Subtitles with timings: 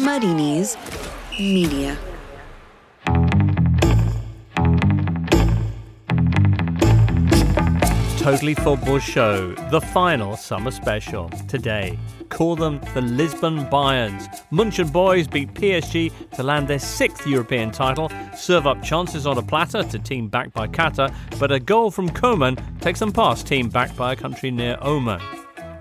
[0.00, 0.32] Muddy
[1.38, 1.98] Media.
[8.16, 11.28] Totally Football Show, the final summer special.
[11.48, 11.98] Today,
[12.30, 14.26] call them the Lisbon Bayerns.
[14.50, 19.42] Munchen boys beat PSG to land their sixth European title, serve up chances on a
[19.42, 23.68] platter to team backed by Qatar, but a goal from Coman takes them past team
[23.68, 25.20] backed by a country near Oman.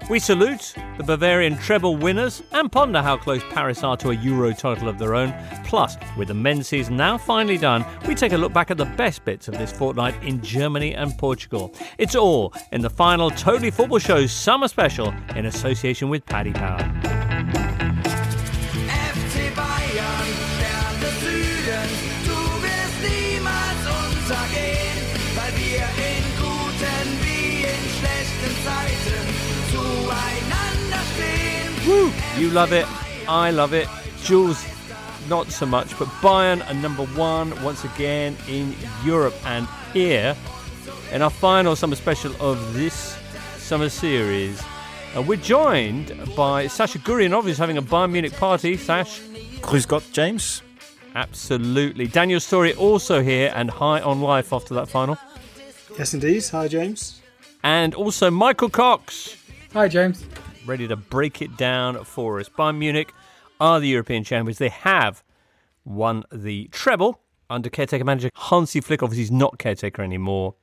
[0.09, 4.53] We salute the Bavarian treble winners and ponder how close Paris are to a Euro
[4.53, 5.31] title of their own.
[5.63, 8.85] Plus, with the men's season now finally done, we take a look back at the
[8.85, 11.71] best bits of this fortnight in Germany and Portugal.
[11.99, 17.78] It's all in the final Totally Football Show summer special in association with Paddy Power.
[31.89, 32.11] Woo!
[32.37, 32.85] You love it.
[33.27, 33.87] I love it.
[34.21, 34.63] Jules,
[35.27, 39.33] not so much, but Bayern are number one once again in Europe.
[39.43, 40.35] And here,
[41.11, 43.17] in our final summer special of this
[43.57, 44.61] summer series,
[45.17, 48.77] uh, we're joined by Sasha Gurianov, who's having a Bayern Munich party.
[48.77, 49.19] Sash,
[49.61, 50.61] Grüß Gott, James.
[51.15, 52.05] absolutely.
[52.05, 55.17] Daniel Storey also here and high on life after that final.
[55.97, 56.45] Yes, indeed.
[56.51, 57.19] Hi, James.
[57.63, 59.35] And also Michael Cox.
[59.73, 60.23] Hi, James.
[60.65, 62.49] Ready to break it down for us.
[62.49, 63.13] Bayern Munich
[63.59, 64.57] are the European champions.
[64.57, 65.23] They have
[65.85, 69.03] won the treble under caretaker manager Hansi Flick.
[69.03, 70.55] Obviously, he's not caretaker anymore.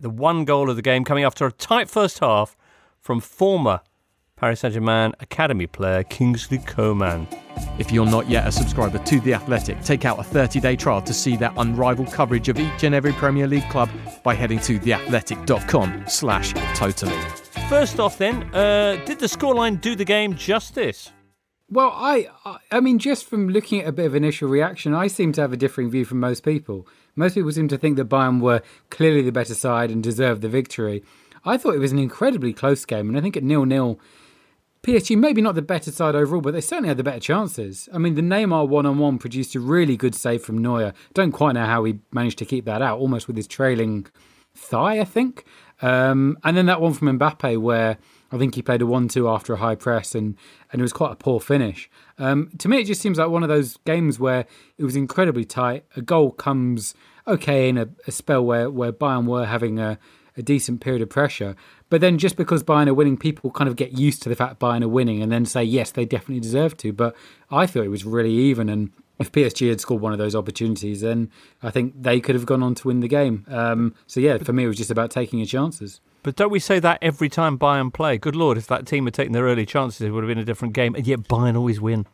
[0.00, 2.56] The one goal of the game coming after a tight first half
[3.00, 3.80] from former
[4.36, 7.26] Paris Saint Germain academy player Kingsley Coman.
[7.78, 11.02] If you're not yet a subscriber to The Athletic, take out a 30 day trial
[11.02, 13.90] to see their unrivaled coverage of each and every Premier League club
[14.22, 17.47] by heading to theathletic.com slash totally.
[17.68, 21.12] First off, then, uh, did the scoreline do the game justice?
[21.70, 22.28] Well, I,
[22.72, 25.52] I- mean, just from looking at a bit of initial reaction, I seem to have
[25.52, 26.88] a differing view from most people.
[27.14, 30.48] Most people seem to think that Bayern were clearly the better side and deserved the
[30.48, 31.04] victory.
[31.44, 34.00] I thought it was an incredibly close game, and I think at nil nil,
[34.82, 37.86] PSG maybe not the better side overall, but they certainly had the better chances.
[37.92, 40.94] I mean, the Neymar one on one produced a really good save from Neuer.
[41.12, 44.06] Don't quite know how he managed to keep that out, almost with his trailing
[44.54, 45.44] thigh, I think.
[45.80, 47.98] Um, and then that one from Mbappe, where
[48.32, 50.36] I think he played a one-two after a high press, and
[50.72, 51.88] and it was quite a poor finish.
[52.18, 54.46] Um, to me, it just seems like one of those games where
[54.76, 55.84] it was incredibly tight.
[55.96, 56.94] A goal comes
[57.26, 59.98] okay in a, a spell where where Bayern were having a,
[60.36, 61.56] a decent period of pressure,
[61.88, 64.60] but then just because Bayern are winning, people kind of get used to the fact
[64.60, 66.92] Bayern are winning, and then say yes, they definitely deserve to.
[66.92, 67.16] But
[67.50, 71.00] I thought it was really even, and if PSG had scored one of those opportunities,
[71.00, 71.30] then
[71.62, 73.44] I think they could have gone on to win the game.
[73.48, 76.00] Um, so yeah, for me, it was just about taking your chances.
[76.22, 78.18] But don't we say that every time Bayern play?
[78.18, 80.44] Good lord, if that team had taken their early chances, it would have been a
[80.44, 80.94] different game.
[80.94, 82.06] And yet Bayern always win.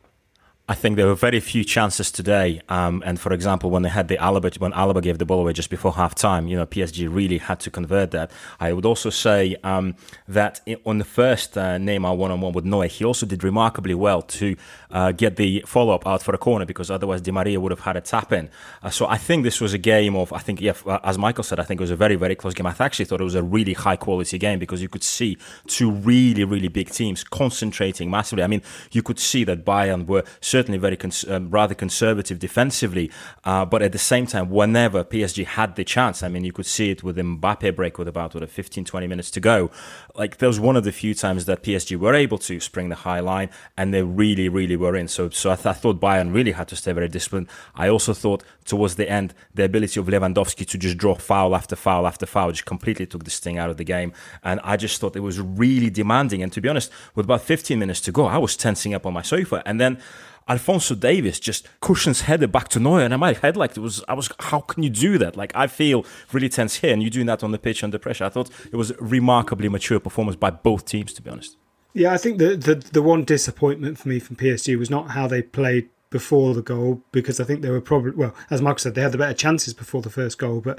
[0.66, 2.62] I think there were very few chances today.
[2.70, 5.52] Um, and for example, when they had the Alaba, when Alaba gave the ball away
[5.52, 8.30] just before half time, you know, PSG really had to convert that.
[8.58, 9.94] I would also say um,
[10.26, 13.94] that on the first uh, Neymar one on one with Neuer, he also did remarkably
[13.94, 14.56] well to
[14.90, 17.80] uh, get the follow up out for a corner because otherwise Di Maria would have
[17.80, 18.48] had a tap in.
[18.82, 21.44] Uh, so I think this was a game of, I think, yeah, uh, as Michael
[21.44, 22.66] said, I think it was a very, very close game.
[22.66, 25.36] I actually thought it was a really high quality game because you could see
[25.66, 28.42] two really, really big teams concentrating massively.
[28.42, 30.24] I mean, you could see that Bayern were
[30.54, 33.10] certainly very cons- um, rather conservative defensively,
[33.42, 36.66] uh, but at the same time, whenever PSG had the chance, I mean, you could
[36.76, 39.72] see it with Mbappe break with about what, 15, 20 minutes to go.
[40.16, 42.94] Like, there was one of the few times that PSG were able to spring the
[42.94, 45.08] high line, and they really, really were in.
[45.08, 47.48] So, so I, th- I thought Bayern really had to stay very disciplined.
[47.74, 51.76] I also thought towards the end, the ability of Lewandowski to just draw foul after
[51.76, 54.12] foul after foul just completely took this thing out of the game.
[54.42, 56.42] And I just thought it was really demanding.
[56.42, 59.12] And to be honest, with about 15 minutes to go, I was tensing up on
[59.12, 59.62] my sofa.
[59.66, 59.98] And then
[60.46, 64.04] Alphonso Davies just cushions headed back to Neuer, and in my head, like it was,
[64.08, 65.36] I was, how can you do that?
[65.36, 68.24] Like I feel really tense here, and you doing that on the pitch under pressure.
[68.24, 71.56] I thought it was remarkably mature performance by both teams, to be honest.
[71.94, 75.26] Yeah, I think the, the the one disappointment for me from PSG was not how
[75.26, 78.94] they played before the goal because I think they were probably well, as Mark said,
[78.94, 80.78] they had the better chances before the first goal, but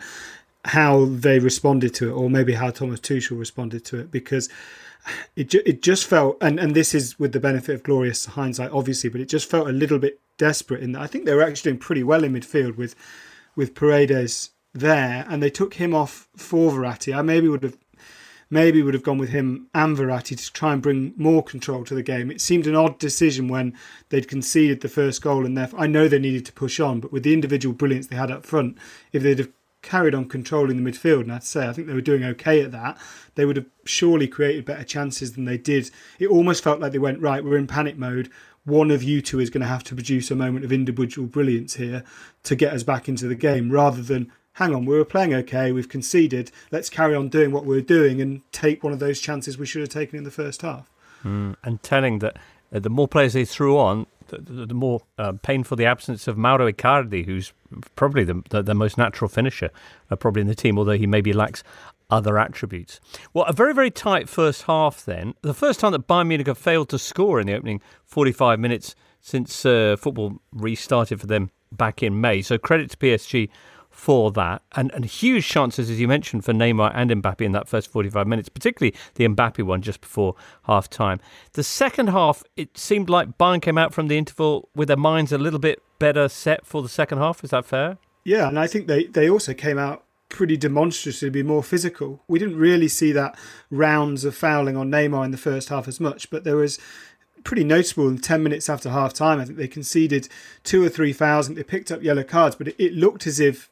[0.66, 4.50] how they responded to it, or maybe how Thomas Tuchel responded to it, because
[5.36, 8.72] it ju- it just felt, and and this is with the benefit of glorious hindsight,
[8.72, 11.44] obviously, but it just felt a little bit desperate in that I think they were
[11.44, 12.96] actually doing pretty well in midfield with
[13.56, 17.16] with Paredes there, and they took him off for Verratti.
[17.16, 17.78] I maybe would have
[18.50, 21.96] maybe would have gone with him and Verratti to try and bring more control to
[21.96, 22.30] the game.
[22.30, 23.76] It seemed an odd decision when
[24.10, 27.12] they'd conceded the first goal, and therefore I know they needed to push on, but
[27.12, 28.78] with the individual brilliance they had up front,
[29.12, 29.52] if they'd have
[29.82, 32.72] carried on controlling the midfield, and I'd say I think they were doing okay at
[32.72, 32.98] that,
[33.36, 35.92] they would have surely created better chances than they did.
[36.20, 37.44] It almost felt like they went right.
[37.44, 38.32] We're in panic mode.
[38.66, 41.76] one of you two is going to have to produce a moment of individual brilliance
[41.76, 42.04] here
[42.44, 45.72] to get us back into the game rather than hang on, we were playing okay,
[45.72, 49.20] we've conceded, let's carry on doing what we are doing and take one of those
[49.20, 50.90] chances we should have taken in the first half.
[51.24, 52.38] Mm, and telling that
[52.74, 56.28] uh, the more players they threw on, the, the, the more uh, painful the absence
[56.28, 57.54] of Mauro Icardi, who's
[57.96, 59.70] probably the, the, the most natural finisher,
[60.10, 61.64] uh, probably in the team, although he maybe lacks
[62.10, 63.00] other attributes.
[63.34, 65.34] Well, a very, very tight first half then.
[65.42, 68.96] The first time that Bayern Munich have failed to score in the opening 45 minutes
[69.22, 72.42] since uh, football restarted for them back in May.
[72.42, 73.50] So credit to PSG
[73.96, 74.62] for that.
[74.76, 78.28] And, and huge chances, as you mentioned, for Neymar and Mbappe in that first 45
[78.28, 81.22] minutes, particularly the Mbappe one just before half time.
[81.54, 85.32] The second half, it seemed like Bayern came out from the interval with their minds
[85.32, 87.44] a little bit better set for the second half.
[87.44, 87.98] Is that fair?
[88.26, 92.22] Yeah, and I think they, they also came out pretty demonstratively more physical.
[92.28, 93.38] We didn't really see that
[93.72, 96.78] rounds of fouling on Neymar in the first half as much, but there was
[97.46, 99.40] pretty noticeable in 10 minutes after half time.
[99.40, 100.28] I think they conceded
[100.64, 103.40] two or three fouls and they picked up yellow cards, but it, it looked as
[103.40, 103.70] if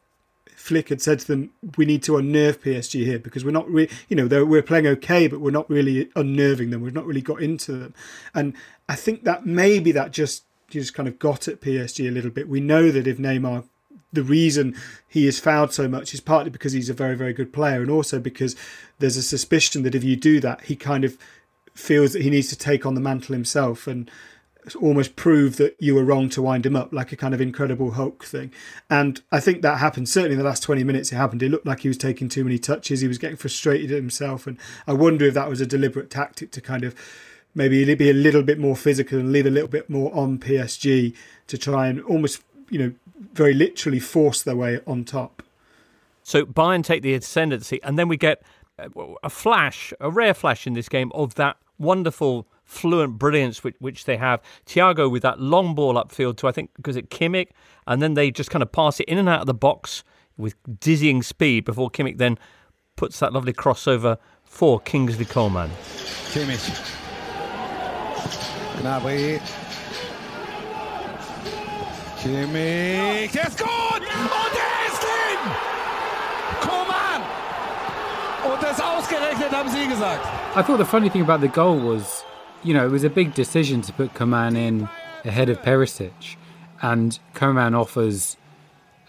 [0.55, 3.89] Flick had said to them, "We need to unnerve PSG here because we're not really,
[4.09, 6.81] you know, we're playing okay, but we're not really unnerving them.
[6.81, 7.93] We've not really got into them."
[8.33, 8.53] And
[8.87, 12.49] I think that maybe that just just kind of got at PSG a little bit.
[12.49, 13.65] We know that if Neymar,
[14.11, 14.75] the reason
[15.07, 17.91] he is fouled so much is partly because he's a very very good player, and
[17.91, 18.55] also because
[18.99, 21.17] there's a suspicion that if you do that, he kind of
[21.73, 24.09] feels that he needs to take on the mantle himself and
[24.79, 27.91] almost prove that you were wrong to wind him up, like a kind of incredible
[27.91, 28.51] Hulk thing.
[28.89, 30.09] And I think that happened.
[30.09, 31.43] Certainly in the last 20 minutes, it happened.
[31.43, 33.01] It looked like he was taking too many touches.
[33.01, 34.47] He was getting frustrated at himself.
[34.47, 34.57] And
[34.87, 36.95] I wonder if that was a deliberate tactic to kind of
[37.55, 41.15] maybe be a little bit more physical and leave a little bit more on PSG
[41.47, 42.93] to try and almost, you know,
[43.33, 45.43] very literally force their way on top.
[46.23, 48.41] So Bayern take the ascendancy, and then we get
[48.79, 48.87] uh,
[49.23, 54.05] a flash, a rare flash in this game of that wonderful fluent brilliance which, which
[54.05, 54.41] they have.
[54.65, 57.49] Thiago with that long ball upfield to I think because it Kimmich,
[57.87, 60.03] and then they just kind of pass it in and out of the box
[60.37, 62.37] with dizzying speed before Kimmich then
[62.95, 65.69] puts that lovely crossover for Kingsley Coman.
[66.31, 66.69] Kimmich.
[68.79, 69.41] Gnabry.
[72.17, 73.31] Kimmich.
[73.31, 73.69] Der ist gut!
[73.69, 75.51] Und der ist drin!
[76.61, 77.21] Coman!
[78.51, 80.25] Und das ausgerechnet haben Sie gesagt.
[80.55, 82.23] I thought the funny thing about the goal was
[82.63, 84.89] you know, it was a big decision to put Coman in
[85.25, 86.35] ahead of Perisic,
[86.81, 88.37] and Coman offers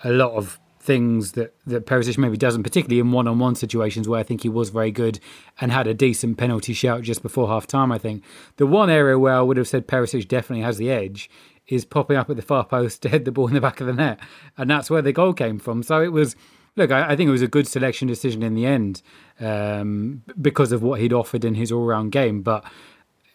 [0.03, 4.07] a lot of things that, that Perisic maybe doesn't, particularly in one on one situations
[4.07, 5.19] where I think he was very good
[5.61, 7.91] and had a decent penalty shout just before half time.
[7.91, 8.23] I think
[8.57, 11.31] the one area where I would have said Perisic definitely has the edge
[11.67, 13.87] is popping up at the far post to head the ball in the back of
[13.87, 14.21] the net,
[14.59, 15.83] and that's where the goal came from.
[15.83, 16.37] So it was.
[16.77, 19.01] Look, I, I think it was a good selection decision in the end
[19.39, 22.43] um, because of what he'd offered in his all-round game.
[22.43, 22.65] But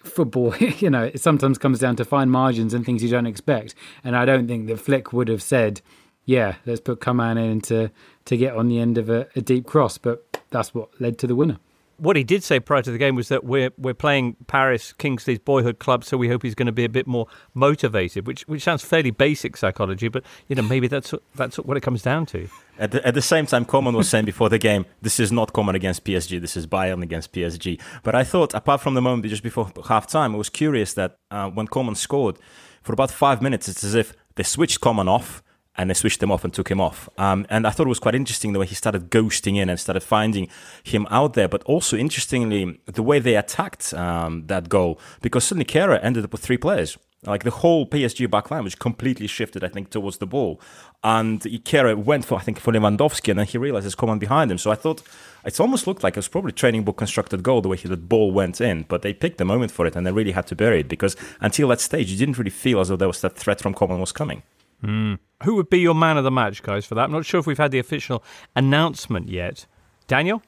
[0.04, 3.76] football, you know, it sometimes comes down to fine margins and things you don't expect.
[4.04, 5.82] And I don't think that Flick would have said,
[6.26, 7.90] "Yeah, let's put Coman in to
[8.26, 11.28] to get on the end of a, a deep cross," but that's what led to
[11.28, 11.60] the winner
[12.00, 15.40] what he did say prior to the game was that we're we're playing Paris Kingsley's
[15.40, 18.64] boyhood club, so we hope he's going to be a bit more motivated, which which
[18.64, 22.48] sounds fairly basic psychology, but you know maybe that's that's what it comes down to.
[22.78, 25.52] At the, at the same time, Coman was saying before the game, this is not
[25.52, 27.80] Coman against PSG, this is Bayern against PSG.
[28.04, 31.18] But I thought, apart from the moment just before half time, I was curious that
[31.30, 32.38] uh, when Coman scored,
[32.82, 35.44] for about five minutes, it's as if they switched Coman off
[35.80, 37.08] and they switched him off and took him off.
[37.18, 39.80] Um, and I thought it was quite interesting the way he started ghosting in and
[39.80, 40.50] started finding
[40.84, 41.48] him out there.
[41.48, 46.34] But also interestingly, the way they attacked um, that goal, because suddenly Kehrer ended up
[46.34, 46.98] with three players.
[47.26, 50.62] Like the whole PSG backline, which completely shifted, I think, towards the ball.
[51.02, 54.52] And Kehrer went for, I think, for Lewandowski, and then he realized there's Coman behind
[54.52, 54.58] him.
[54.58, 55.02] So I thought
[55.46, 58.32] it almost looked like it was probably training book constructed goal, the way the ball
[58.32, 58.84] went in.
[58.88, 61.16] But they picked the moment for it, and they really had to bury it because
[61.40, 64.00] until that stage, you didn't really feel as though there was that threat from Coman
[64.00, 64.44] was coming.
[64.84, 65.20] Mm.
[65.44, 67.04] Who would be your man of the match, guys, for that?
[67.04, 68.24] I'm not sure if we've had the official
[68.56, 69.66] announcement yet.
[70.08, 70.42] Daniel?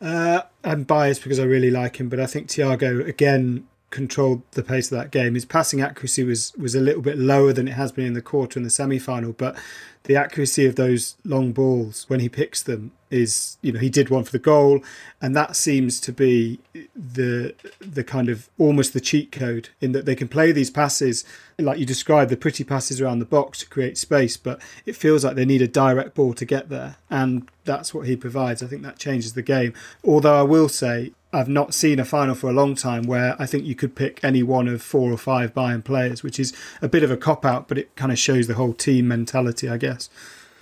[0.00, 4.64] Uh, I'm biased because I really like him, but I think Thiago, again, controlled the
[4.64, 5.34] pace of that game.
[5.34, 8.22] His passing accuracy was, was a little bit lower than it has been in the
[8.22, 9.56] quarter and the semi final, but
[10.04, 14.08] the accuracy of those long balls when he picks them is you know he did
[14.08, 14.80] one for the goal
[15.20, 16.58] and that seems to be
[16.96, 21.24] the the kind of almost the cheat code in that they can play these passes.
[21.58, 25.24] Like you described the pretty passes around the box to create space but it feels
[25.24, 28.62] like they need a direct ball to get there and that's what he provides.
[28.62, 29.74] I think that changes the game.
[30.04, 33.46] Although i will say I've not seen a final for a long time where I
[33.46, 36.52] think you could pick any one of four or five Bayern players, which is
[36.82, 39.66] a bit of a cop out, but it kind of shows the whole team mentality,
[39.68, 40.10] I guess.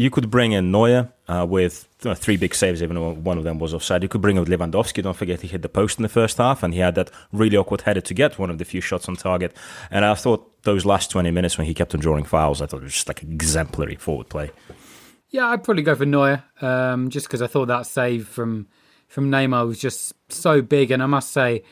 [0.00, 3.44] You could bring in Neuer uh, with know, three big saves, even though one of
[3.44, 4.02] them was offside.
[4.02, 5.02] You could bring in Lewandowski.
[5.02, 7.58] Don't forget he hit the post in the first half, and he had that really
[7.58, 9.54] awkward header to get one of the few shots on target.
[9.90, 12.80] And I thought those last 20 minutes when he kept on drawing fouls, I thought
[12.80, 14.52] it was just like exemplary forward play.
[15.28, 18.68] Yeah, I'd probably go for Neuer, um, just because I thought that save from
[19.06, 21.62] from Neymar was just so big, and I must say,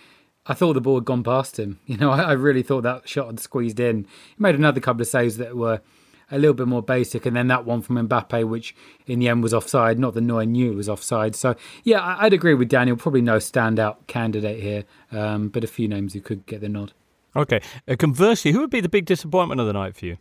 [0.44, 1.80] I thought the ball had gone past him.
[1.86, 4.04] You know, I, I really thought that shot had squeezed in.
[4.36, 5.80] He made another couple of saves that were
[6.30, 8.74] a little bit more basic, and then that one from Mbappe, which
[9.06, 9.98] in the end was offside.
[9.98, 11.34] Not that Neuer knew it was offside.
[11.34, 11.54] So
[11.84, 12.96] yeah, I- I'd agree with Daniel.
[12.96, 16.92] Probably no standout candidate here, um, but a few names who could get the nod.
[17.36, 17.60] Okay.
[17.86, 20.18] Uh, conversely, who would be the big disappointment of the night for you?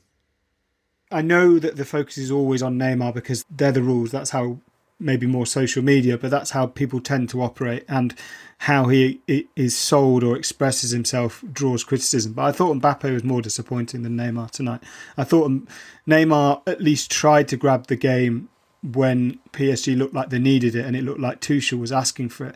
[1.09, 4.11] I know that the focus is always on Neymar because they're the rules.
[4.11, 4.59] That's how
[4.99, 8.15] maybe more social media, but that's how people tend to operate and
[8.59, 9.21] how he
[9.55, 12.33] is sold or expresses himself draws criticism.
[12.33, 14.81] But I thought Mbappe was more disappointing than Neymar tonight.
[15.15, 15.51] I thought
[16.07, 18.49] Neymar at least tried to grab the game
[18.81, 22.47] when PSG looked like they needed it and it looked like Tuchel was asking for
[22.47, 22.55] it.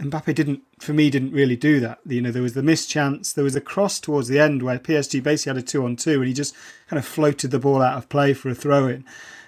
[0.00, 2.00] Mbappe didn't, for me, didn't really do that.
[2.06, 3.32] You know, there was the missed chance.
[3.32, 6.18] There was a cross towards the end where PSG basically had a two on two,
[6.18, 6.54] and he just
[6.88, 9.04] kind of floated the ball out of play for a throw in.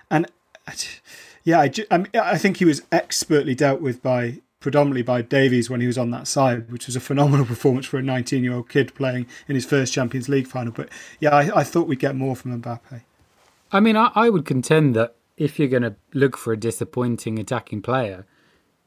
[0.09, 0.31] And
[1.47, 5.71] yeah, I, I, mean, I think he was expertly dealt with by predominantly by Davies
[5.71, 8.53] when he was on that side, which was a phenomenal performance for a 19 year
[8.53, 10.73] old kid playing in his first Champions League final.
[10.73, 10.89] But
[11.21, 13.01] yeah, I, I thought we'd get more from Mbappe.
[13.71, 17.39] I mean, I, I would contend that if you're going to look for a disappointing
[17.39, 18.27] attacking player,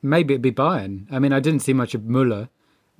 [0.01, 1.05] maybe it'd be Bayern.
[1.09, 2.49] I mean, I didn't see much of Muller.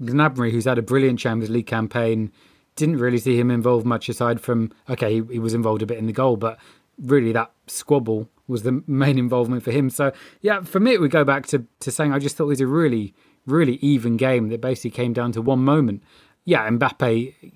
[0.02, 2.32] Gnabry, who's had a brilliant Champions League campaign,
[2.78, 5.98] didn't really see him involved much aside from, okay, he, he was involved a bit
[5.98, 6.58] in the goal, but
[7.02, 9.90] really that squabble was the main involvement for him.
[9.90, 12.48] So, yeah, for me, it would go back to, to saying I just thought it
[12.48, 13.14] was a really,
[13.46, 16.04] really even game that basically came down to one moment.
[16.46, 17.54] Yeah, Mbappe,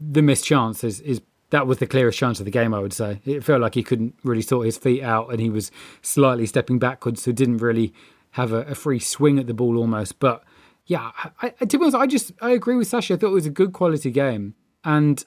[0.00, 1.20] the missed chance is, is
[1.50, 3.20] that was the clearest chance of the game, I would say.
[3.24, 5.70] It felt like he couldn't really sort his feet out and he was
[6.02, 7.92] slightly stepping backwards, so didn't really
[8.32, 10.18] have a, a free swing at the ball almost.
[10.18, 10.42] But
[10.86, 11.10] yeah,
[11.42, 13.14] I, I, to be honest, I just I agree with Sasha.
[13.14, 14.54] I thought it was a good quality game,
[14.84, 15.24] and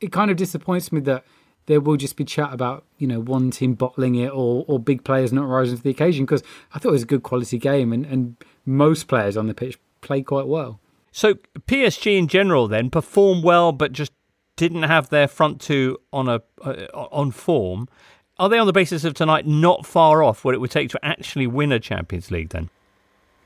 [0.00, 1.24] it kind of disappoints me that
[1.68, 5.04] there will just be chat about you know one team bottling it or or big
[5.04, 6.42] players not rising to the occasion because
[6.74, 9.78] I thought it was a good quality game and and most players on the pitch
[10.00, 10.80] played quite well.
[11.12, 11.34] So
[11.66, 14.12] PSG in general then performed well, but just
[14.56, 17.88] didn't have their front two on a uh, on form.
[18.38, 21.04] Are they on the basis of tonight not far off what it would take to
[21.04, 22.50] actually win a Champions League?
[22.50, 22.70] Then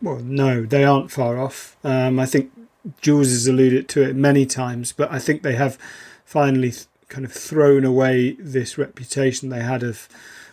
[0.00, 1.76] Well, no, they aren't far off.
[1.83, 2.52] Um, I think
[3.00, 5.79] Jules has alluded to it many times, but I think they have
[6.25, 10.09] finally th- kind of thrown away this reputation they had of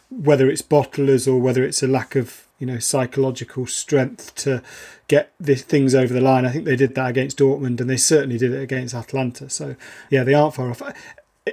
[0.09, 4.61] whether it's bottlers or whether it's a lack of you know psychological strength to
[5.07, 6.45] get this, things over the line.
[6.45, 9.49] I think they did that against Dortmund, and they certainly did it against Atalanta.
[9.49, 9.75] So
[10.09, 10.81] yeah, they aren't far off.
[10.81, 10.93] I,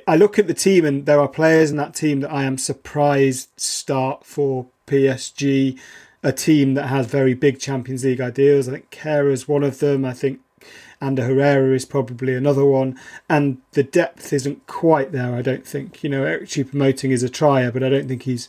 [0.09, 2.59] I look at the team, and there are players in that team that I am
[2.59, 5.79] surprised start for PSG.
[6.23, 8.69] A team that has very big Champions League ideals.
[8.69, 10.05] I think Kehrer is one of them.
[10.05, 10.41] I think
[11.01, 12.99] Ander Herrera is probably another one.
[13.29, 16.03] And the depth isn't quite there, I don't think.
[16.03, 18.49] You know, Eric Choupo-Moting is a trier, but I don't think he's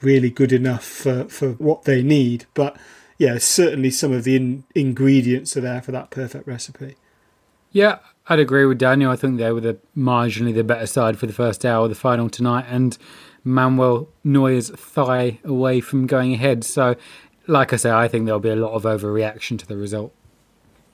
[0.00, 2.46] really good enough for, for what they need.
[2.54, 2.76] But
[3.18, 6.96] yeah, certainly some of the in, ingredients are there for that perfect recipe.
[7.72, 9.10] Yeah, I'd agree with Daniel.
[9.10, 11.96] I think they were the marginally the better side for the first hour of the
[11.96, 12.96] final tonight, and
[13.44, 16.64] Manuel Neuer's thigh away from going ahead.
[16.64, 16.96] So,
[17.46, 20.14] like I say, I think there'll be a lot of overreaction to the result.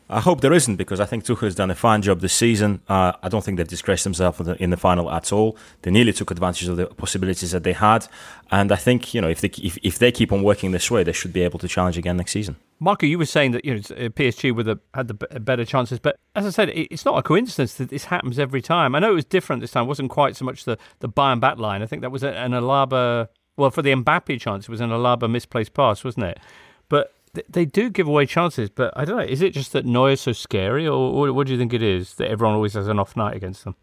[0.08, 2.82] I hope there isn't because I think Tuchel has done a fine job this season.
[2.88, 5.56] Uh, I don't think they've disgraced themselves in the, in the final at all.
[5.80, 8.06] They nearly took advantage of the possibilities that they had,
[8.50, 11.04] and I think you know if they if, if they keep on working this way,
[11.04, 12.56] they should be able to challenge again next season.
[12.80, 15.99] Marco, you were saying that you know uh, PSG with the had the better chances,
[15.99, 18.94] but as I said, it's not a coincidence that this happens every time.
[18.94, 21.40] I know it was different this time; it wasn't quite so much the the Bayern
[21.40, 21.82] back line.
[21.82, 23.28] I think that was an Alaba.
[23.56, 26.40] Well, for the Mbappe chance, it was an Alaba misplaced pass, wasn't it?
[26.88, 27.14] But
[27.49, 28.71] they do give away chances.
[28.71, 29.25] But I don't know.
[29.25, 32.31] Is it just that Neuer's so scary, or, what do you think it is that
[32.31, 33.76] everyone always has an off night against them?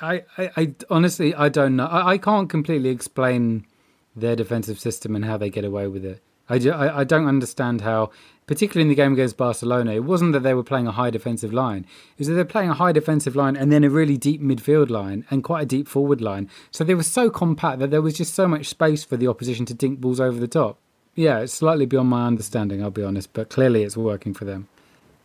[0.00, 1.86] I, I, I honestly, I don't know.
[1.86, 3.66] I, I can't completely explain
[4.14, 6.22] their defensive system and how they get away with it.
[6.48, 8.10] I, ju- I, I don't understand how,
[8.46, 11.52] particularly in the game against Barcelona, it wasn't that they were playing a high defensive
[11.52, 11.86] line.
[12.12, 14.88] It was that they're playing a high defensive line and then a really deep midfield
[14.88, 16.48] line and quite a deep forward line.
[16.70, 19.66] So they were so compact that there was just so much space for the opposition
[19.66, 20.78] to dink balls over the top.
[21.16, 24.68] Yeah, it's slightly beyond my understanding, I'll be honest, but clearly it's working for them.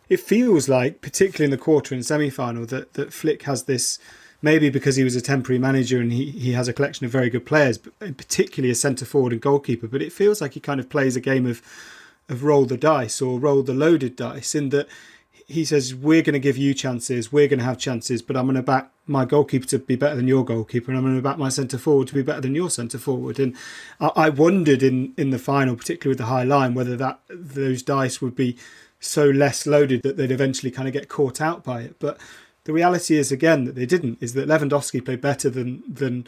[0.08, 3.98] It feels like, particularly in the quarter and semi final, that, that Flick has this
[4.40, 7.30] maybe because he was a temporary manager and he, he has a collection of very
[7.30, 9.86] good players, but particularly a centre forward and goalkeeper.
[9.86, 11.62] But it feels like he kind of plays a game of
[12.28, 14.88] of roll the dice or roll the loaded dice in that
[15.46, 18.46] he says we're going to give you chances, we're going to have chances, but I'm
[18.46, 21.22] going to back my goalkeeper to be better than your goalkeeper, and I'm going to
[21.22, 23.38] back my centre forward to be better than your centre forward.
[23.38, 23.56] And
[24.00, 27.82] I, I wondered in in the final, particularly with the high line, whether that those
[27.82, 28.56] dice would be
[29.00, 31.96] so less loaded that they'd eventually kind of get caught out by it.
[31.98, 32.18] But
[32.64, 34.18] the reality is again that they didn't.
[34.20, 36.26] Is that Lewandowski played better than than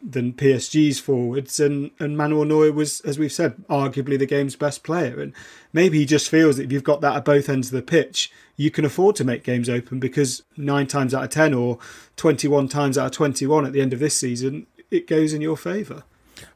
[0.00, 4.82] than PSG's forwards, and and Manuel Neuer was, as we've said, arguably the game's best
[4.82, 5.20] player.
[5.20, 5.32] And
[5.72, 8.32] maybe he just feels that if you've got that at both ends of the pitch,
[8.56, 11.78] you can afford to make games open because nine times out of ten or
[12.16, 15.56] twenty-one times out of twenty-one at the end of this season, it goes in your
[15.56, 16.04] favour.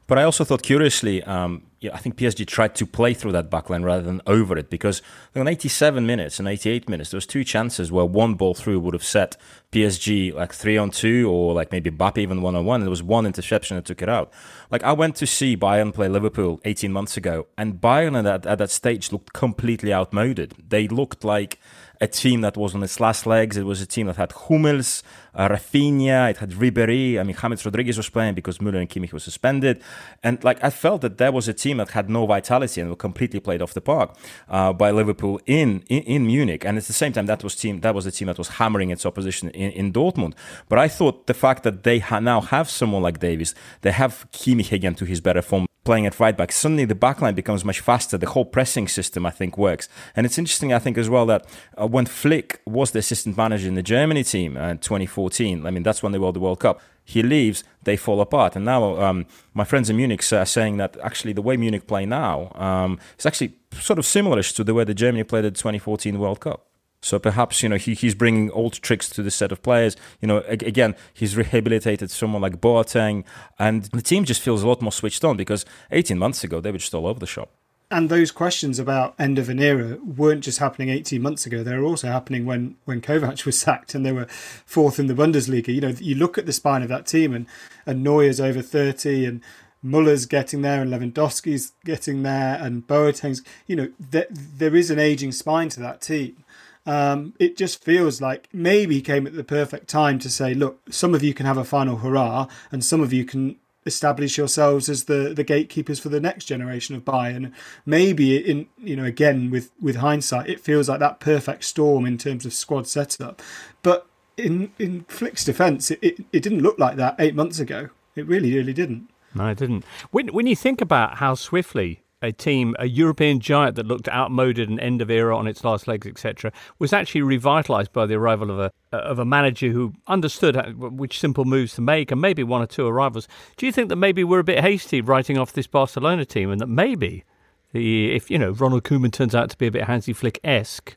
[0.07, 3.49] But I also thought curiously, um, yeah, I think PSG tried to play through that
[3.49, 5.01] backline rather than over it because
[5.35, 8.93] in 87 minutes and 88 minutes, there was two chances where one ball through would
[8.93, 9.35] have set
[9.71, 12.81] PSG like three on two or like maybe Mbappe even one on one.
[12.81, 14.31] There was one interception that took it out.
[14.71, 18.57] Like I went to see Bayern play Liverpool 18 months ago, and Bayern at at
[18.57, 20.55] that stage looked completely outmoded.
[20.69, 21.59] They looked like
[22.03, 23.55] a team that was on its last legs.
[23.55, 27.17] It was a team that had Hummels, uh, Rafinha, it had Ribery.
[27.17, 29.81] I mean, James Rodriguez was playing because Müller and Kimmich were suspended.
[30.21, 32.97] And like I felt that there was a team that had no vitality and were
[32.97, 34.17] completely played off the park
[34.49, 36.65] uh, by Liverpool in, in, in Munich.
[36.65, 38.89] And at the same time, that was team that was the team that was hammering
[38.89, 40.33] its opposition in, in Dortmund.
[40.67, 44.27] But I thought the fact that they ha- now have someone like Davies, they have
[44.33, 47.79] Kimmich again to his better form playing at right back, suddenly the backline becomes much
[47.79, 48.17] faster.
[48.17, 49.89] The whole pressing system, I think, works.
[50.15, 51.45] And it's interesting, I think, as well, that
[51.79, 55.71] uh, when Flick was the assistant manager in the Germany team in uh, 2014, I
[55.71, 56.81] mean, that's when they won the World Cup.
[57.05, 58.55] He leaves, they fall apart.
[58.55, 62.05] And now um, my friends in Munich are saying that actually the way Munich play
[62.05, 65.59] now um, is actually sort of similar to the way the Germany played at the
[65.59, 66.67] 2014 World Cup.
[67.03, 69.95] So perhaps you know he, he's bringing old tricks to the set of players.
[70.21, 73.25] You know, again, he's rehabilitated someone like Boateng,
[73.59, 76.71] and the team just feels a lot more switched on because 18 months ago they
[76.71, 77.51] were just all over the shop.
[77.91, 81.61] And those questions about end of an era weren't just happening 18 months ago.
[81.61, 84.27] They were also happening when when Kovac was sacked and they were
[84.65, 85.67] fourth in the Bundesliga.
[85.67, 87.47] You know, you look at the spine of that team, and
[87.85, 89.41] and Neuer's over 30, and
[89.83, 95.33] Muller's getting there and Lewandowski's getting there and Boateng's, you know, there is an aging
[95.33, 96.37] spine to that team.
[96.85, 100.81] Um, it just feels like maybe he came at the perfect time to say, look,
[100.89, 104.87] some of you can have a final hurrah, and some of you can establish yourselves
[104.89, 107.51] as the the gatekeepers for the next generation of Bayern.
[107.85, 112.17] Maybe in you know again with with hindsight, it feels like that perfect storm in
[112.17, 113.41] terms of squad setup,
[113.81, 117.89] but in in Flick's defence, it, it, it didn't look like that eight months ago.
[118.15, 119.09] It really really didn't.
[119.35, 119.85] No, it didn't.
[120.11, 124.69] When when you think about how swiftly a team, a European giant that looked outmoded
[124.69, 128.49] and end of era on its last legs, etc., was actually revitalised by the arrival
[128.49, 132.61] of a of a manager who understood which simple moves to make, and maybe one
[132.61, 133.27] or two arrivals.
[133.57, 136.61] Do you think that maybe we're a bit hasty writing off this Barcelona team, and
[136.61, 137.25] that maybe
[137.73, 140.95] the if you know Ronald Koeman turns out to be a bit Hansi Flick esque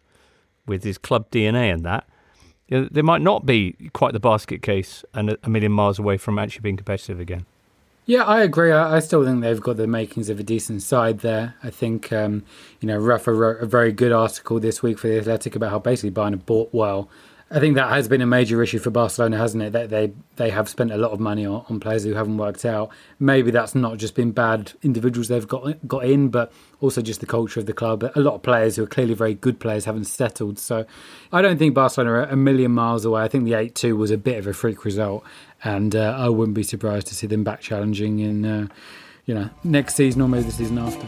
[0.66, 2.06] with his club DNA and that.
[2.68, 6.62] They might not be quite the basket case and a million miles away from actually
[6.62, 7.46] being competitive again.
[8.08, 8.70] Yeah, I agree.
[8.70, 11.56] I, I, still think they've got the makings of a decent side there.
[11.64, 12.44] I think, um,
[12.80, 15.80] you know, Rafa wrote a very good article this week for The Athletic about how
[15.80, 17.10] basically Bayern have bought well
[17.48, 19.72] I think that has been a major issue for Barcelona, hasn't it?
[19.72, 22.64] That they they have spent a lot of money on, on players who haven't worked
[22.64, 22.90] out.
[23.20, 27.26] Maybe that's not just been bad individuals they've got got in, but also just the
[27.26, 28.02] culture of the club.
[28.16, 30.58] A lot of players who are clearly very good players haven't settled.
[30.58, 30.86] So
[31.32, 33.22] I don't think Barcelona are a million miles away.
[33.22, 35.22] I think the eight two was a bit of a freak result,
[35.66, 38.68] and uh, I wouldn't be surprised to see them back challenging in uh,
[39.24, 41.06] you know next season or maybe the season after.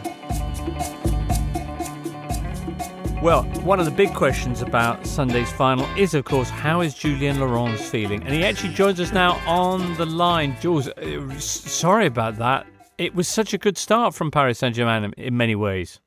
[3.23, 7.37] Well, one of the big questions about Sunday's final is, of course, how is Julien
[7.37, 8.23] Laurens feeling?
[8.23, 10.55] And he actually joins us now on the line.
[10.61, 12.65] Jules, uh, sorry about that.
[12.97, 15.99] It was such a good start from Paris Saint Germain in many ways.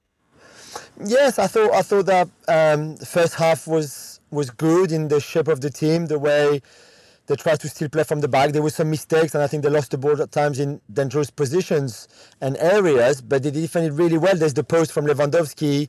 [1.04, 5.20] Yes, I thought I thought that um, the first half was was good in the
[5.20, 6.62] shape of the team, the way
[7.32, 8.52] they tried to still play from the back.
[8.52, 11.30] There were some mistakes, and I think they lost the ball at times in dangerous
[11.30, 12.08] positions
[12.40, 14.36] and areas, but they defended really well.
[14.36, 15.88] There's the post from Lewandowski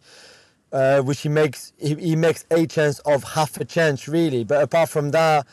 [0.73, 4.43] uh, which he makes he, he, makes a chance of half a chance really.
[4.43, 5.45] But apart from that,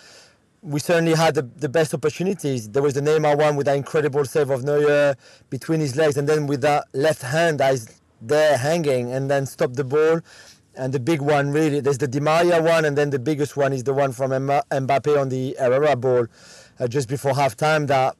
[0.62, 2.70] we certainly had the, the best opportunities.
[2.70, 5.14] There was the Neymar one with that incredible save of Neuer
[5.50, 9.46] between his legs, and then with that left hand that is there hanging, and then
[9.46, 10.20] stop the ball.
[10.80, 13.74] And the big one really, there's the Di Maria one, and then the biggest one
[13.74, 16.26] is the one from Mbappe on the Herrera ball
[16.78, 17.86] uh, just before halftime.
[17.86, 18.16] That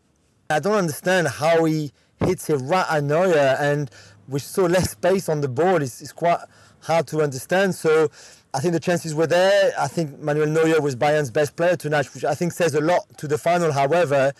[0.51, 1.91] I don't understand how he
[2.23, 3.91] hits it right at Neuer, and
[4.29, 6.41] with so less space on the ball, it's, it's quite
[6.81, 7.77] hard to understand.
[7.77, 8.11] So
[8.53, 9.73] I think the chances were there.
[9.79, 13.07] I think Manuel Neuer was Bayern's best player tonight, which I think says a lot
[13.17, 13.73] to the final.
[13.73, 14.35] However,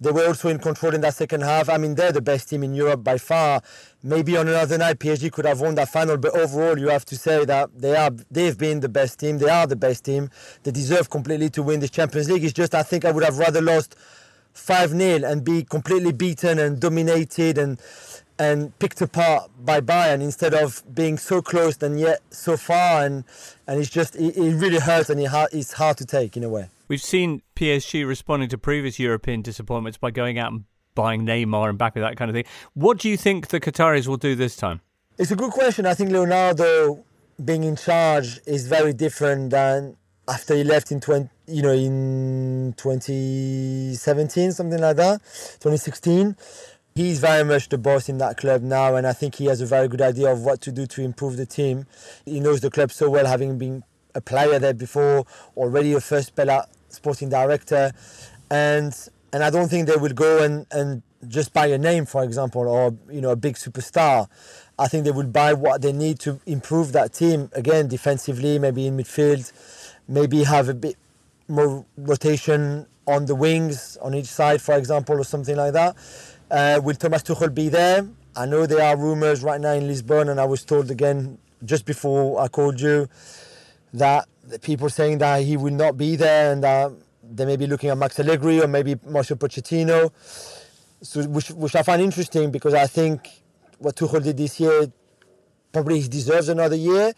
[0.00, 1.68] They were also in control in that second half.
[1.68, 3.62] I mean, they're the best team in Europe by far.
[4.02, 7.16] Maybe on another night, PSG could have won that final, but overall, you have to
[7.16, 9.38] say that they are they've been the best team.
[9.38, 10.30] They are the best team.
[10.62, 12.44] They deserve completely to win the Champions League.
[12.44, 13.96] It's just I think I would have rather lost
[14.52, 17.80] five 0 and be completely beaten and dominated and
[18.38, 23.24] and picked apart by Bayern instead of being so close and yet so far and
[23.66, 26.48] and it's just it, it really hurts and it, it's hard to take in a
[26.48, 26.68] way.
[26.88, 31.78] We've seen PSG responding to previous European disappointments by going out and buying Neymar and
[31.78, 32.46] Mbappe, that kind of thing.
[32.72, 34.80] What do you think the Qataris will do this time?
[35.18, 35.84] It's a good question.
[35.84, 37.04] I think Leonardo
[37.44, 39.96] being in charge is very different than
[40.26, 45.20] after he left in 20, you know, in 2017, something like that,
[45.60, 46.36] 2016
[46.94, 49.66] he's very much the boss in that club now, and I think he has a
[49.66, 51.86] very good idea of what to do to improve the team.
[52.24, 53.84] He knows the club so well, having been
[54.16, 55.24] a player there before,
[55.56, 57.92] already a first Bella sporting director,
[58.50, 58.94] and
[59.32, 62.68] and I don't think they will go and, and just buy a name, for example,
[62.68, 64.28] or you know a big superstar.
[64.78, 68.86] I think they will buy what they need to improve that team again defensively, maybe
[68.86, 69.52] in midfield,
[70.06, 70.96] maybe have a bit
[71.48, 75.96] more rotation on the wings on each side, for example, or something like that.
[76.50, 78.06] Uh, will Thomas Tuchel be there?
[78.36, 81.84] I know there are rumours right now in Lisbon, and I was told again just
[81.84, 83.08] before I called you
[83.94, 84.28] that
[84.62, 87.98] people saying that he will not be there and that they may be looking at
[87.98, 90.10] Max Allegri or maybe Marcelo Pochettino,
[91.02, 93.28] so which, which I find interesting because I think
[93.78, 94.86] what Tuchel did this year
[95.72, 97.12] probably he deserves another year.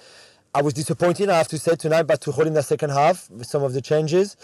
[0.53, 3.47] I was disappointed, I have to say, tonight by Tuchel in the second half with
[3.47, 4.37] some of the changes.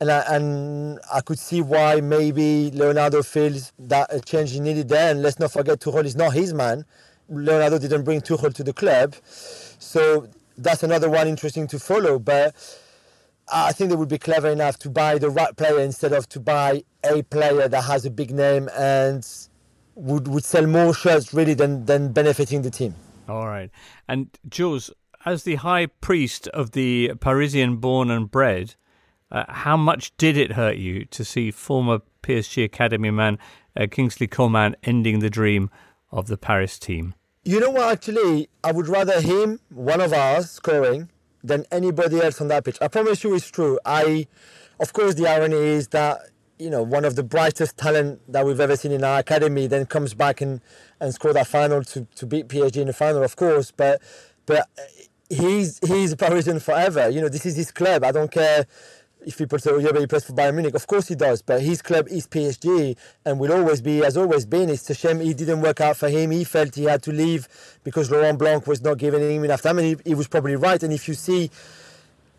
[0.00, 4.88] And I, and I could see why maybe Leonardo feels that a change is needed
[4.88, 5.10] there.
[5.10, 6.84] And let's not forget, Tuchel is not his man.
[7.28, 9.16] Leonardo didn't bring Tuchel to the club.
[9.24, 12.18] So that's another one interesting to follow.
[12.18, 12.54] But
[13.52, 16.40] I think they would be clever enough to buy the right player instead of to
[16.40, 19.26] buy a player that has a big name and
[19.94, 22.94] would, would sell more shirts really than, than benefiting the team.
[23.28, 23.70] All right.
[24.06, 24.90] And Jules,
[25.24, 28.74] as the high priest of the Parisian born and bred,
[29.30, 33.38] uh, how much did it hurt you to see former PSG academy man
[33.76, 35.70] uh, Kingsley Coman ending the dream
[36.10, 37.14] of the Paris team?
[37.48, 37.90] You know what?
[37.90, 41.08] Actually, I would rather him, one of us, scoring
[41.42, 42.76] than anybody else on that pitch.
[42.82, 43.78] I promise you, it's true.
[43.86, 44.26] I,
[44.78, 46.18] of course, the irony is that
[46.58, 49.86] you know one of the brightest talent that we've ever seen in our academy then
[49.86, 50.60] comes back and
[51.00, 53.70] and score that final to to beat PSG in the final, of course.
[53.70, 54.02] But
[54.44, 54.68] but
[55.30, 57.08] he's he's a Parisian forever.
[57.08, 58.04] You know, this is his club.
[58.04, 58.66] I don't care
[59.28, 60.74] if people say, oh, yeah, but he plays for Bayern Munich.
[60.74, 64.46] Of course he does, but his club is PSG and will always be, has always
[64.46, 64.70] been.
[64.70, 66.30] It's a shame he didn't work out for him.
[66.30, 67.46] He felt he had to leave
[67.84, 70.82] because Laurent Blanc was not giving him enough time, and he, he was probably right.
[70.82, 71.50] And if you see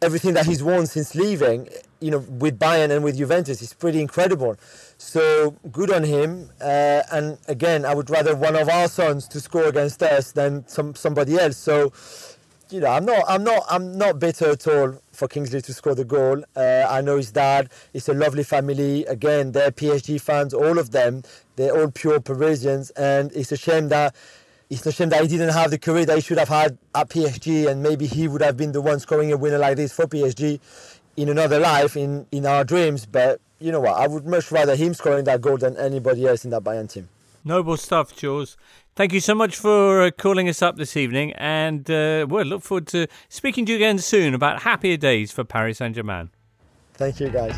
[0.02, 4.02] everything that he's won since leaving, you know, with Bayern and with Juventus, it's pretty
[4.02, 4.58] incredible.
[4.98, 6.50] So good on him.
[6.60, 10.68] Uh, and again, I would rather one of our sons to score against us than
[10.68, 11.58] some somebody else.
[11.58, 11.94] So
[12.72, 15.94] you know, I'm not, I'm not, I'm not bitter at all for Kingsley to score
[15.94, 16.44] the goal.
[16.56, 17.70] Uh, I know his dad.
[17.94, 19.06] It's a lovely family.
[19.06, 21.24] Again, they're PSG fans, all of them.
[21.58, 24.16] They're all pure Parisians, and it's a shame that
[24.70, 27.10] it's a shame that he didn't have the career that he should have had at
[27.10, 30.06] PSG, and maybe he would have been the one scoring a winner like this for
[30.06, 30.60] PSG
[31.18, 33.06] in another life, in in our dreams.
[33.06, 33.96] But you know what?
[33.98, 37.10] I would much rather him scoring that goal than anybody else in that Bayern team.
[37.44, 38.58] Noble stuff, Jules.
[39.00, 42.62] Thank you so much for uh, calling us up this evening, and uh, we'll look
[42.62, 46.32] forward to speaking to you again soon about happier days for Paris Saint Germain.
[46.96, 47.56] Thank you, guys.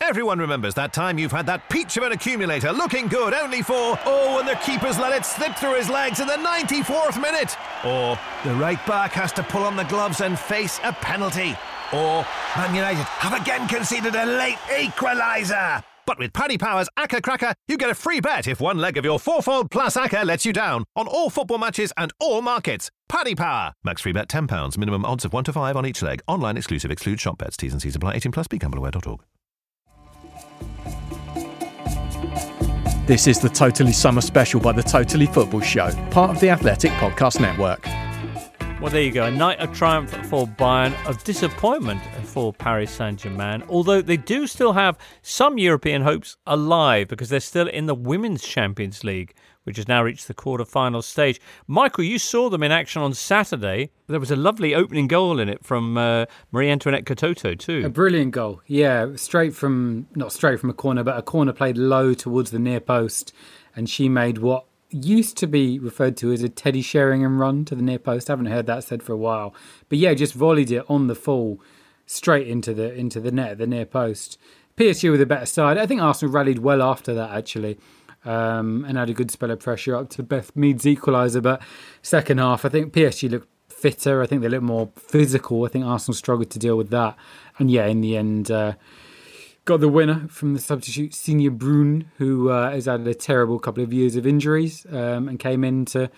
[0.00, 3.98] Everyone remembers that time you've had that peach of an accumulator looking good only for,
[4.06, 7.56] oh, and the keeper's let it slip through his legs in the 94th minute.
[7.84, 11.56] Or the right back has to pull on the gloves and face a penalty.
[11.92, 12.24] Or
[12.56, 15.82] Man United have again conceded a late equaliser.
[16.06, 19.04] But with Paddy Power's Acca Cracker, you get a free bet if one leg of
[19.04, 22.90] your fourfold plus Acca lets you down on all football matches and all markets.
[23.08, 23.72] Paddy Power.
[23.84, 24.78] Max free bet £10.
[24.78, 26.22] Minimum odds of 1 to 5 on each leg.
[26.28, 26.92] Online exclusive.
[26.92, 27.56] Excludes shop bets.
[27.56, 28.14] T's and C's apply.
[28.14, 28.46] 18 plus.
[28.46, 29.20] BeGambleAware.org.
[33.06, 36.90] This is the Totally Summer Special by the Totally Football Show, part of the Athletic
[36.92, 37.86] Podcast Network.
[38.78, 39.24] Well, there you go.
[39.24, 43.64] A night of triumph for Bayern, of disappointment for Paris Saint Germain.
[43.68, 48.42] Although they do still have some European hopes alive because they're still in the Women's
[48.42, 49.34] Champions League,
[49.64, 51.40] which has now reached the quarter-final stage.
[51.66, 53.90] Michael, you saw them in action on Saturday.
[54.08, 57.82] There was a lovely opening goal in it from uh, Marie Antoinette Katoto, too.
[57.84, 58.60] A brilliant goal.
[58.66, 62.58] Yeah, straight from, not straight from a corner, but a corner played low towards the
[62.58, 63.32] near post.
[63.74, 67.74] And she made what used to be referred to as a Teddy Sheringham run to
[67.74, 68.30] the near post.
[68.30, 69.54] I haven't heard that said for a while.
[69.88, 71.60] But yeah, just volleyed it on the full
[72.06, 74.38] straight into the into the net, the near post.
[74.76, 75.78] PSG with a better side.
[75.78, 77.78] I think Arsenal rallied well after that, actually,
[78.24, 81.42] um, and had a good spell of pressure up to Beth Mead's equaliser.
[81.42, 81.62] But
[82.02, 84.22] second half, I think PSG looked fitter.
[84.22, 85.64] I think they looked more physical.
[85.64, 87.16] I think Arsenal struggled to deal with that.
[87.58, 88.74] And yeah, in the end, uh,
[89.66, 93.82] got the winner from the substitute Signe Bruun, who uh, has had a terrible couple
[93.82, 96.10] of years of injuries um, and came in to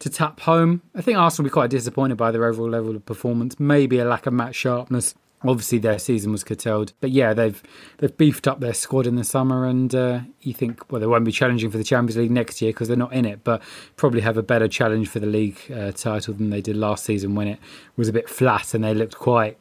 [0.00, 0.82] to tap home.
[0.94, 3.60] I think Arsenal will be quite disappointed by their overall level of performance.
[3.60, 5.14] Maybe a lack of match sharpness.
[5.44, 7.62] Obviously, their season was curtailed, but yeah, they've
[7.98, 11.26] they've beefed up their squad in the summer, and uh, you think well they won't
[11.26, 13.62] be challenging for the Champions League next year because they're not in it, but
[13.96, 17.34] probably have a better challenge for the league uh, title than they did last season
[17.34, 17.58] when it
[17.96, 19.58] was a bit flat and they looked quite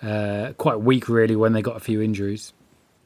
[0.00, 2.52] uh, quite weak really when they got a few injuries.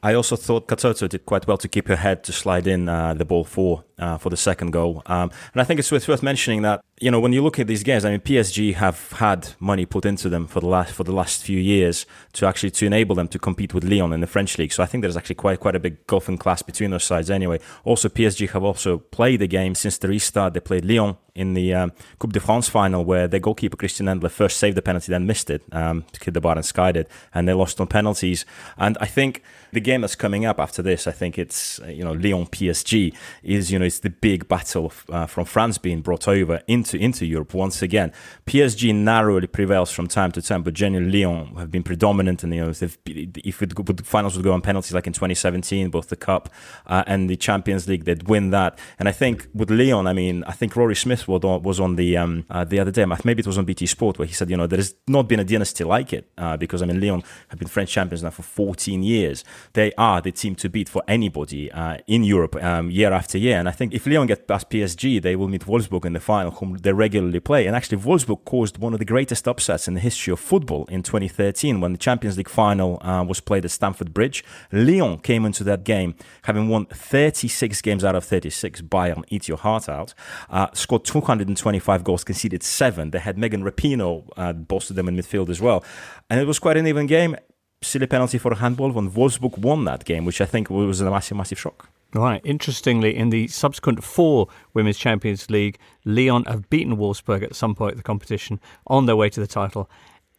[0.02, 3.12] I also thought Katoto did quite well to keep her head to slide in uh,
[3.14, 5.02] the ball for uh, for the second goal.
[5.06, 7.66] Um, and I think it's worth, worth mentioning that you know when you look at
[7.66, 11.04] these games, I mean PSG have had money put into them for the last for
[11.04, 14.26] the last few years to actually to enable them to compete with Lyon in the
[14.26, 14.72] French league.
[14.72, 17.30] So I think there's actually quite quite a big gulf in class between those sides.
[17.30, 20.54] Anyway, also PSG have also played the game since the restart.
[20.54, 24.30] They played Lyon in the um, Coupe de France final where their goalkeeper Christiane Endler
[24.30, 27.08] first saved the penalty, then missed it um, to hit the bar and skied it,
[27.32, 28.44] and they lost on penalties.
[28.76, 32.12] And I think the game that's coming up after this, I think it's you know
[32.12, 36.62] Lyon PSG is you know it's the big battle uh, from France being brought over
[36.66, 38.12] into into Europe once again.
[38.46, 42.62] PSG narrowly prevails from time to time, but genuinely Lyon have been predominant, and you
[42.62, 46.16] know if, if it, the finals would go on penalties like in 2017, both the
[46.16, 46.48] cup
[46.86, 48.78] uh, and the Champions League, they'd win that.
[48.98, 52.46] And I think with Lyon, I mean, I think Rory Smith was on the um,
[52.50, 54.66] uh, the other day, maybe it was on BT Sport, where he said, you know,
[54.66, 57.68] there has not been a dynasty like it uh, because I mean Lyon have been
[57.68, 61.98] French champions now for 14 years they are the team to beat for anybody uh,
[62.06, 63.58] in Europe um, year after year.
[63.58, 66.50] And I think if Lyon get past PSG, they will meet Wolfsburg in the final,
[66.50, 67.66] whom they regularly play.
[67.66, 71.02] And actually, Wolfsburg caused one of the greatest upsets in the history of football in
[71.02, 74.44] 2013 when the Champions League final uh, was played at Stamford Bridge.
[74.70, 78.82] Lyon came into that game having won 36 games out of 36.
[78.82, 80.12] Bayern, eat your heart out.
[80.50, 83.12] Uh, scored 225 goals, conceded seven.
[83.12, 85.82] They had Megan Rapinoe uh, boasted them in midfield as well.
[86.28, 87.34] And it was quite an even game
[87.82, 91.10] silly penalty for a handball when Wolfsburg won that game, which I think was a
[91.10, 91.88] massive, massive shock.
[92.12, 92.40] Right.
[92.44, 97.92] Interestingly, in the subsequent four Women's Champions League, Lyon have beaten Wolfsburg at some point
[97.92, 99.88] of the competition on their way to the title.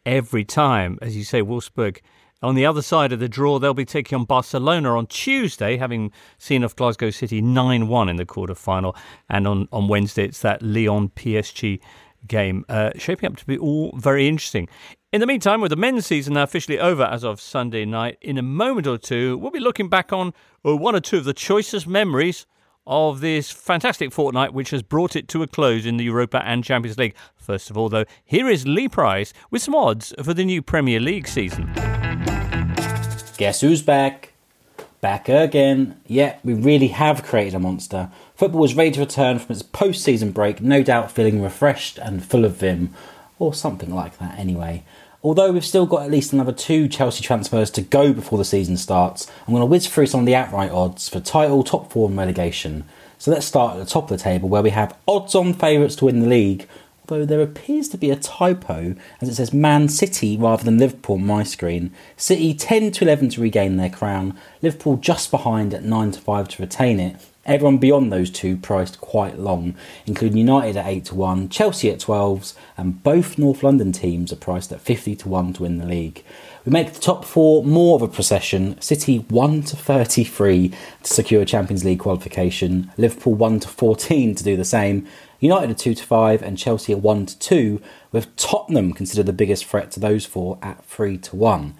[0.04, 2.00] Every time, as you say, Wolfsburg
[2.42, 6.10] on the other side of the draw, they'll be taking on Barcelona on Tuesday, having
[6.38, 8.96] seen off Glasgow City 9 1 in the quarter final.
[9.30, 11.80] And on, on Wednesday, it's that Lyon PSG
[12.26, 14.68] game, uh, shaping up to be all very interesting.
[15.12, 18.38] In the meantime, with the men's season now officially over as of Sunday night, in
[18.38, 20.32] a moment or two, we'll be looking back on
[20.64, 22.46] uh, one or two of the choicest memories
[22.86, 26.64] of this fantastic fortnight which has brought it to a close in the Europa and
[26.64, 27.14] Champions League.
[27.36, 30.98] First of all, though, here is Lee Price with some odds for the new Premier
[30.98, 31.70] League season.
[33.36, 34.32] Guess who's back?
[35.02, 36.00] Back again.
[36.06, 38.10] Yeah, we really have created a monster.
[38.34, 42.24] Football is ready to return from its post season break, no doubt feeling refreshed and
[42.24, 42.94] full of vim,
[43.38, 44.84] or something like that anyway.
[45.24, 48.76] Although we've still got at least another two Chelsea transfers to go before the season
[48.76, 52.08] starts, I'm going to whiz through some of the outright odds for title, top four,
[52.08, 52.84] and relegation.
[53.18, 55.94] So let's start at the top of the table where we have odds on favourites
[55.96, 56.66] to win the league,
[57.08, 61.14] although there appears to be a typo as it says Man City rather than Liverpool
[61.14, 61.92] on my screen.
[62.16, 66.48] City 10 to 11 to regain their crown, Liverpool just behind at 9 to 5
[66.48, 67.14] to retain it.
[67.44, 69.74] Everyone beyond those two priced quite long,
[70.06, 74.36] including United at 8 to 1, Chelsea at 12s, and both North London teams are
[74.36, 76.22] priced at 50 to 1 to win the league.
[76.64, 78.80] We make the top four more of a procession.
[78.80, 84.56] City 1 to 33 to secure Champions League qualification, Liverpool 1 to 14 to do
[84.56, 85.08] the same,
[85.40, 89.32] United at 2 to 5, and Chelsea at 1 to 2, with Tottenham considered the
[89.32, 91.74] biggest threat to those four at 3 to 1.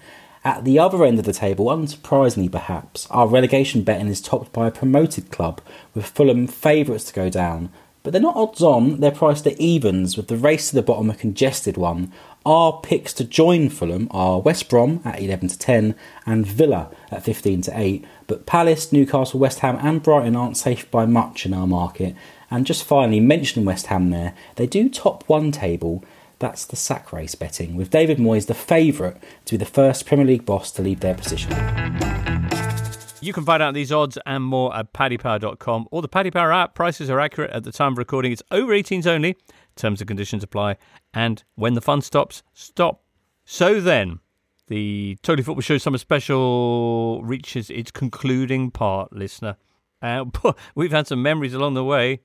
[0.45, 4.67] At the other end of the table, unsurprisingly perhaps, our relegation betting is topped by
[4.67, 5.61] a promoted club,
[5.93, 7.69] with Fulham favourites to go down.
[8.03, 11.09] But they're not odds on, they're priced at evens, with the race to the bottom
[11.09, 12.11] a congested one.
[12.45, 17.23] Our picks to join Fulham are West Brom at 11 to 10 and Villa at
[17.23, 18.05] 15 to 8.
[18.27, 22.17] But Palace, Newcastle, West Ham, and Brighton aren't safe by much in our market.
[22.51, 26.03] And just finally, mentioning West Ham there, they do top one table
[26.43, 30.25] that's the sack race betting, with David Moyes the favourite to be the first Premier
[30.25, 31.51] League boss to leave their position.
[33.21, 36.75] You can find out these odds and more at paddypower.com or the Paddy Power app.
[36.75, 38.33] Prices are accurate at the time of recording.
[38.33, 39.37] It's over 18s only.
[39.77, 40.75] Terms and conditions apply.
[41.13, 43.01] And when the fun stops, stop.
[43.45, 44.19] So then,
[44.67, 49.55] the Totally Football Show Summer Special reaches its concluding part, listener.
[50.01, 50.25] Uh,
[50.75, 52.19] we've had some memories along the way.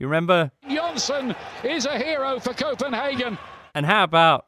[0.00, 0.50] You remember?
[0.68, 3.38] Johnson is a hero for Copenhagen.
[3.74, 4.46] And how about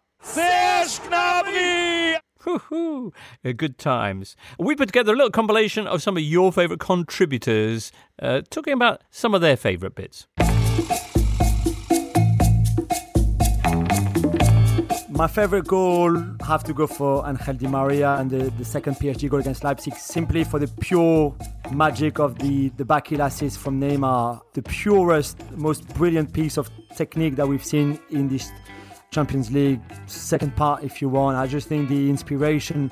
[2.41, 3.13] Hoo-hoo.
[3.45, 4.37] Uh, Good times.
[4.59, 9.03] We put together a little compilation of some of your favourite contributors, uh, talking about
[9.11, 10.27] some of their favourite bits.
[15.09, 19.29] My favorite goal have to go for Angel Di Maria and the, the second PSG
[19.29, 21.37] goal against Leipzig, simply for the pure
[21.71, 26.69] magic of the, the back heel assist from Neymar, the purest, most brilliant piece of
[26.97, 28.51] technique that we've seen in this
[29.13, 31.37] Champions League second part, if you want.
[31.37, 32.91] I just think the inspiration,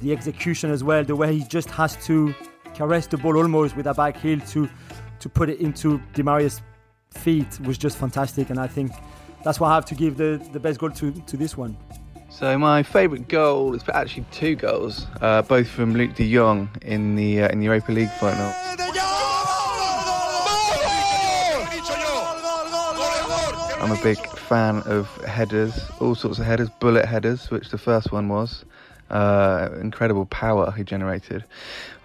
[0.00, 2.34] the execution as well, the way he just has to
[2.74, 4.68] caress the ball almost with a back heel to
[5.20, 6.60] to put it into Di Maria's
[7.10, 8.90] feet was just fantastic, and I think
[9.44, 11.76] that's why I have to give the, the best goal to, to this one.
[12.28, 17.14] So my favourite goal is actually two goals, uh, both from Luuk de Jong in
[17.14, 18.52] the uh, in the Europa League final.
[23.82, 28.12] I'm a big fan of headers, all sorts of headers, bullet headers, which the first
[28.12, 28.64] one was.
[29.10, 31.44] Uh, incredible power he generated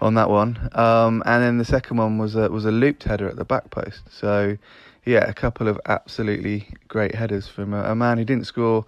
[0.00, 3.28] on that one, um, and then the second one was a, was a looped header
[3.28, 4.00] at the back post.
[4.10, 4.58] So,
[5.06, 8.84] yeah, a couple of absolutely great headers from a, a man who didn't score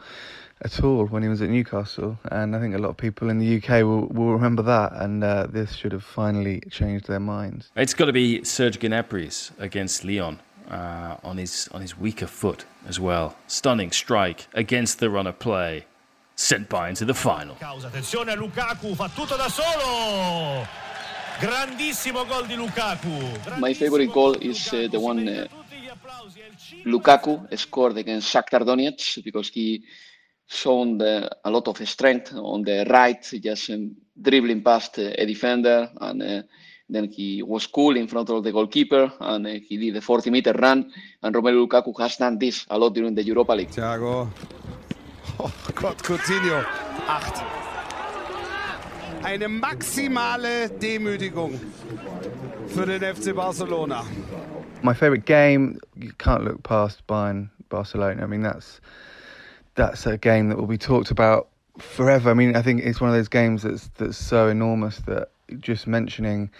[0.62, 3.38] at all when he was at Newcastle, and I think a lot of people in
[3.38, 4.94] the UK will, will remember that.
[4.94, 7.70] And uh, this should have finally changed their minds.
[7.76, 10.40] It's got to be Serge Gnabry's against Lyon
[10.70, 13.34] uh, on his on his weaker foot as well.
[13.46, 15.84] Stunning strike against the run of play,
[16.36, 17.56] sent by into the final.
[17.56, 20.66] Attenzione a Lukaku, fa tutto da solo.
[21.40, 23.58] Grandissimo gol di Lukaku.
[23.58, 25.46] My favorite goal is uh, the one uh,
[26.84, 29.82] Lukaku scored against Shakhtar Donetsk because he
[30.46, 35.24] shown the, a lot of strength on the right, just um, dribbling past uh, a
[35.24, 36.42] defender, and uh,
[36.90, 40.52] then he was cool in front of the goalkeeper, and uh, he did a 40-meter
[40.52, 40.92] run.
[41.22, 43.70] And Romelu Lukaku has done this a lot during the Europa League.
[43.70, 44.28] Thiago.
[45.42, 46.62] Oh Gott, Coutinho.
[47.06, 47.42] Acht.
[49.22, 51.58] Eine maximale Demütigung
[52.66, 54.04] für den FC Barcelona.
[54.82, 58.22] My favourite game, you can't look past Bayern Barcelona.
[58.22, 58.80] I mean, that's
[59.76, 61.48] that's a game that will be talked about
[61.78, 62.30] forever.
[62.30, 65.86] I mean, I think it's one of those games that's that's so enormous that just
[65.86, 66.50] mentioning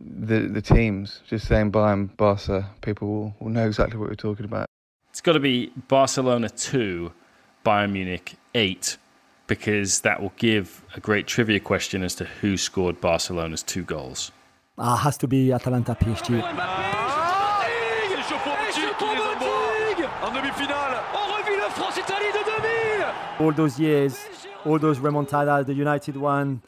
[0.00, 4.44] the the teams, just saying Bayern Barca, people will, will know exactly what we're talking
[4.44, 4.66] about.
[5.10, 7.12] It's got to be Barcelona 2,
[7.64, 8.96] Bayern Munich 8,
[9.48, 14.30] because that will give a great trivia question as to who scored Barcelona's two goals.
[14.76, 16.40] Uh, has to be Atalanta PSG.
[20.20, 24.18] En demi-finale, on revit le France-Italie de 2000 All those years,
[24.64, 26.60] all those remontadas, the United one,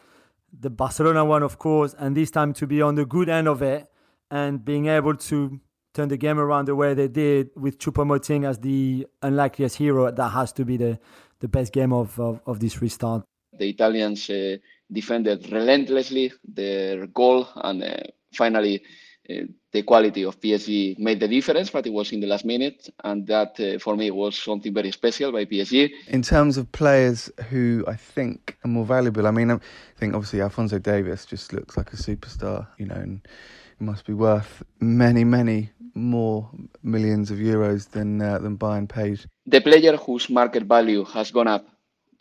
[0.59, 3.63] the Barcelona one, of course, and this time to be on the good end of
[3.63, 3.87] it
[4.31, 5.61] and being able to
[5.95, 10.29] turn the game around the way they did with Choupo-Moting as the unlikeliest hero, that
[10.29, 10.99] has to be the,
[11.41, 13.25] the best game of, of, of this restart.
[13.59, 14.57] The Italians uh,
[14.91, 17.97] defended relentlessly their goal, and uh,
[18.35, 18.83] finally,
[19.29, 23.27] the quality of PSG made the difference, but it was in the last minute, and
[23.27, 25.91] that uh, for me was something very special by PSG.
[26.09, 29.59] In terms of players who I think are more valuable, I mean, I
[29.97, 33.21] think obviously Alphonso Davies just looks like a superstar, you know, and
[33.79, 36.51] must be worth many, many more
[36.83, 39.25] millions of euros than uh, than Bayern paid.
[39.47, 41.67] The player whose market value has gone up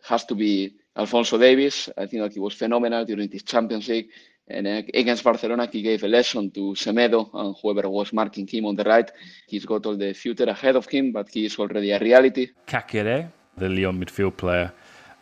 [0.04, 1.90] has to be Alphonso Davies.
[1.98, 4.10] I think that he was phenomenal during this Champions League.
[4.50, 8.76] And against Barcelona, he gave a lesson to Semedo and whoever was marking him on
[8.76, 9.12] the right.
[9.48, 12.50] He's got all the future ahead of him, but he is already a reality.
[12.66, 14.72] Caqueret, the Lyon midfield player,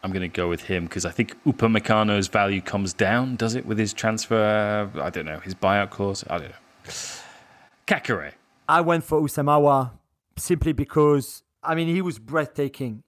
[0.04, 3.66] I'm going to go with him because I think Upamecano's value comes down, does it,
[3.66, 4.90] with his transfer?
[4.96, 6.24] I don't know, his buyout clause?
[6.30, 6.92] I don't know.
[7.86, 8.34] Caqueret.
[8.70, 9.92] I went for Houssem Aouar
[10.38, 13.04] simply because, I mean, he was breathtaking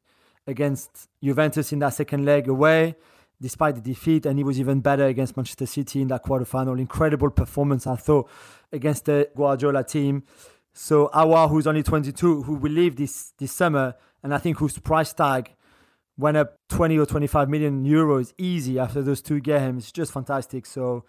[0.47, 2.95] against Juventus in that second leg away,
[3.41, 6.79] despite the defeat, and he was even better against Manchester City in that quarterfinal.
[6.79, 8.29] Incredible performance, I thought,
[8.71, 10.23] against the Guardiola team.
[10.73, 14.77] So Aouar, who's only 22, who will leave this this summer, and I think whose
[14.77, 15.51] price tag
[16.17, 20.65] went up 20 or 25 million euros easy after those two games, just fantastic.
[20.65, 21.05] So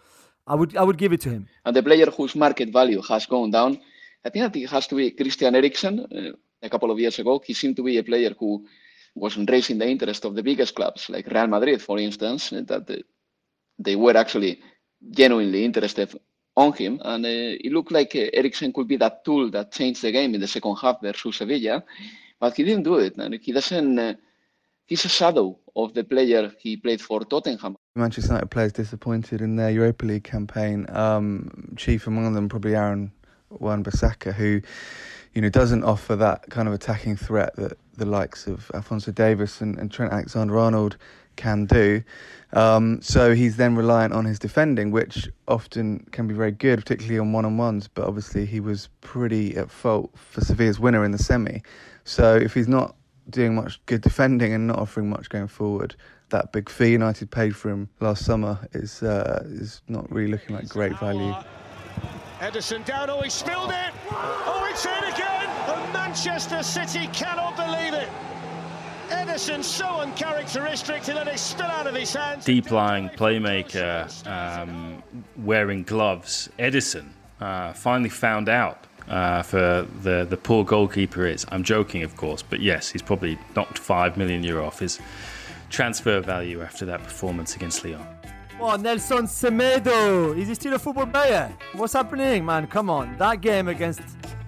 [0.47, 1.47] I would I would give it to him.
[1.65, 3.79] And the player whose market value has gone down,
[4.25, 5.99] I think that it has to be Christian Eriksen.
[5.99, 8.65] Uh, a couple of years ago, he seemed to be a player who
[9.15, 12.95] was raising the interest of the biggest clubs, like Real Madrid, for instance, that uh,
[13.77, 14.61] they were actually
[15.09, 16.13] genuinely interested
[16.55, 16.99] on him.
[17.03, 20.35] And uh, it looked like uh, Eriksen could be that tool that changed the game
[20.35, 21.83] in the second half versus Sevilla,
[22.39, 23.17] but he didn't do it.
[23.17, 23.99] And he doesn't.
[23.99, 24.13] Uh,
[24.85, 27.75] he's a shadow of the player he played for Tottenham.
[27.95, 30.85] Manchester United players disappointed in their Europa League campaign.
[30.89, 33.11] Um, chief among them, probably Aaron
[33.49, 34.61] Wan-Bissaka, who
[35.33, 39.61] you know doesn't offer that kind of attacking threat that the likes of Alphonso Davies
[39.61, 40.97] and, and Trent Alexander-Arnold
[41.35, 42.03] can do.
[42.53, 47.19] Um, so he's then reliant on his defending, which often can be very good, particularly
[47.19, 47.87] on one on ones.
[47.87, 51.61] But obviously, he was pretty at fault for Sevilla's winner in the semi.
[52.03, 52.95] So if he's not
[53.29, 55.95] doing much good defending and not offering much going forward,
[56.29, 60.55] that big fee United paid for him last summer is uh, is not really looking
[60.55, 61.35] like great value.
[62.41, 63.93] Ederson down, oh, he spilled it!
[64.09, 65.47] Oh, it's in again!
[65.69, 68.09] And Manchester City cannot believe it!
[69.09, 72.43] Ederson so uncharacteristic to let it spill out of his hands.
[72.43, 75.03] Deep lying playmaker um,
[75.37, 76.49] wearing gloves.
[76.57, 81.45] Ederson uh, finally found out uh, for the, the poor goalkeeper is.
[81.49, 84.99] I'm joking, of course, but yes, he's probably knocked 5 million euro off his
[85.69, 88.03] transfer value after that performance against Lyon.
[88.63, 90.37] Oh, Nelson Semedo.
[90.37, 91.51] Is he still a football player?
[91.73, 92.67] What's happening, man?
[92.67, 93.17] Come on.
[93.17, 94.01] That game against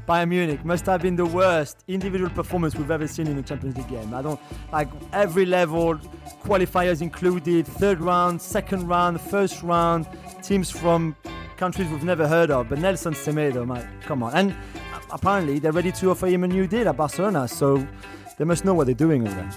[0.08, 3.76] Bayern Munich must have been the worst individual performance we've ever seen in a Champions
[3.76, 4.14] League game.
[4.14, 4.40] I don't
[4.72, 5.96] like every level,
[6.44, 10.08] qualifiers included, third round, second round, first round,
[10.44, 11.16] teams from
[11.58, 12.70] countries we've never heard of.
[12.70, 14.36] But Nelson Semedo, man, come on.
[14.36, 14.56] And
[15.10, 17.84] apparently they're ready to offer him a new deal at Barcelona, so
[18.38, 19.52] they must know what they're doing over there.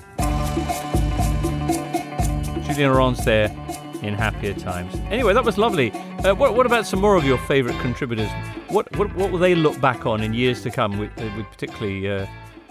[2.62, 3.54] Julien Laurens there
[4.02, 4.94] in happier times.
[5.10, 5.90] Anyway, that was lovely.
[5.92, 8.30] Uh, what, what, about some more of your favourite contributors?
[8.68, 11.46] What, what, what will they look back on in years to come with, uh, with
[11.46, 12.26] particularly uh,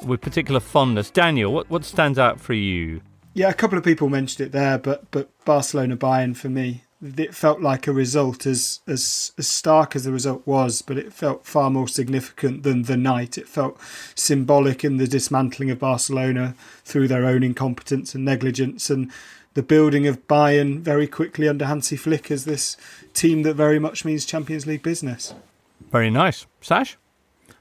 [0.05, 1.09] with particular fondness?
[1.09, 3.01] Daniel, what, what stands out for you?
[3.33, 7.35] Yeah, a couple of people mentioned it there, but but Barcelona Bayern for me, it
[7.35, 11.45] felt like a result as as as stark as the result was, but it felt
[11.45, 13.37] far more significant than the night.
[13.37, 13.77] It felt
[14.15, 16.55] symbolic in the dismantling of Barcelona
[16.85, 19.11] through their own incompetence and negligence and
[19.55, 22.77] the building of Bayern very quickly under Hansi Flick as this
[23.13, 25.33] team that very much means Champions League business.
[25.91, 26.45] Very nice.
[26.61, 26.97] Sash?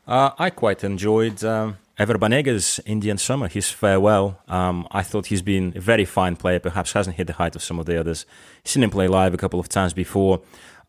[0.06, 4.40] Uh, I quite enjoyed um, Ever Banega's Indian Summer, his farewell.
[4.48, 7.62] Um, I thought he's been a very fine player, perhaps hasn't hit the height of
[7.62, 8.26] some of the others.
[8.64, 10.42] seen him play live a couple of times before.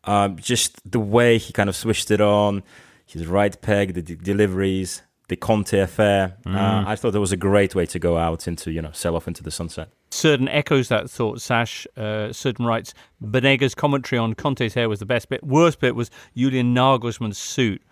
[0.04, 2.64] Um, just the way he kind of switched it on,
[3.06, 6.36] his right peg, the d- deliveries, the Conte affair.
[6.44, 6.56] Mm.
[6.56, 9.16] Uh, I thought that was a great way to go out into, you know, sell
[9.16, 9.88] off into the sunset.
[10.16, 11.86] Certain echoes that thought, Sash.
[11.96, 15.44] Uh, Certain writes, Banega's commentary on Conte's hair was the best bit.
[15.44, 17.82] Worst bit was Julian Nagelsmann's suit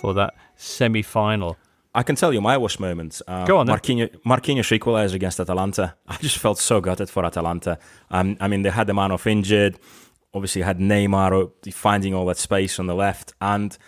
[0.00, 1.56] for that semi-final.
[1.94, 3.22] I can tell you my worst moments.
[3.26, 3.76] Uh, Go on, then.
[3.76, 5.94] Marquinhos, Marquinhos equalised against Atalanta.
[6.06, 7.78] I just felt so gutted for Atalanta.
[8.10, 9.78] Um, I mean, they had the man off injured.
[10.34, 13.78] Obviously, had Neymar finding all that space on the left, and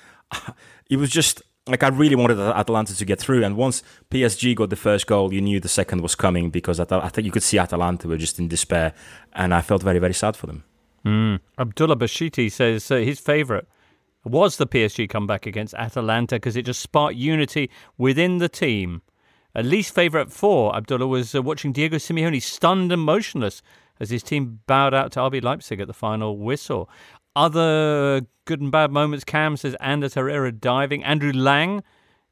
[0.91, 3.45] it was just like I really wanted Atalanta to get through.
[3.45, 6.93] And once PSG got the first goal, you knew the second was coming because At-
[6.93, 8.93] I think you could see Atalanta were just in despair,
[9.33, 10.65] and I felt very, very sad for them.
[11.05, 11.41] Mm.
[11.59, 13.65] Abdullah Bashiti says uh, his favourite
[14.25, 19.03] was the PSG comeback against Atalanta because it just sparked unity within the team.
[19.55, 23.63] At least favourite for Abdullah was uh, watching Diego Simeone stunned and motionless
[23.99, 26.89] as his team bowed out to RB Leipzig at the final whistle.
[27.37, 31.05] Other good and bad moments, Cam says Anders Herrera diving.
[31.05, 31.83] Andrew Lang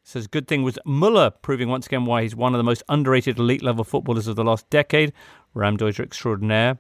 [0.03, 3.39] says good thing was Muller proving once again why he's one of the most underrated
[3.39, 5.13] elite level footballers of the last decade.
[5.55, 6.79] Raumdeuter extraordinaire.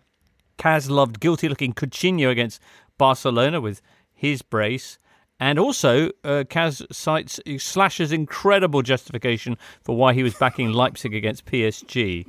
[0.58, 2.60] Kaz loved guilty looking Coutinho against
[2.96, 3.80] Barcelona with
[4.12, 4.98] his brace.
[5.38, 11.46] And also, uh, Kaz cites Slasher's incredible justification for why he was backing Leipzig against
[11.46, 12.26] PSG.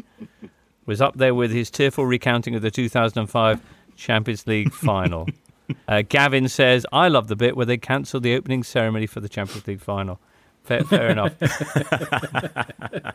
[0.85, 3.61] Was up there with his tearful recounting of the 2005
[3.95, 5.27] Champions League final.
[5.87, 9.29] Uh, Gavin says, I love the bit where they cancelled the opening ceremony for the
[9.29, 10.19] Champions League final.
[10.63, 11.33] Fair, fair enough.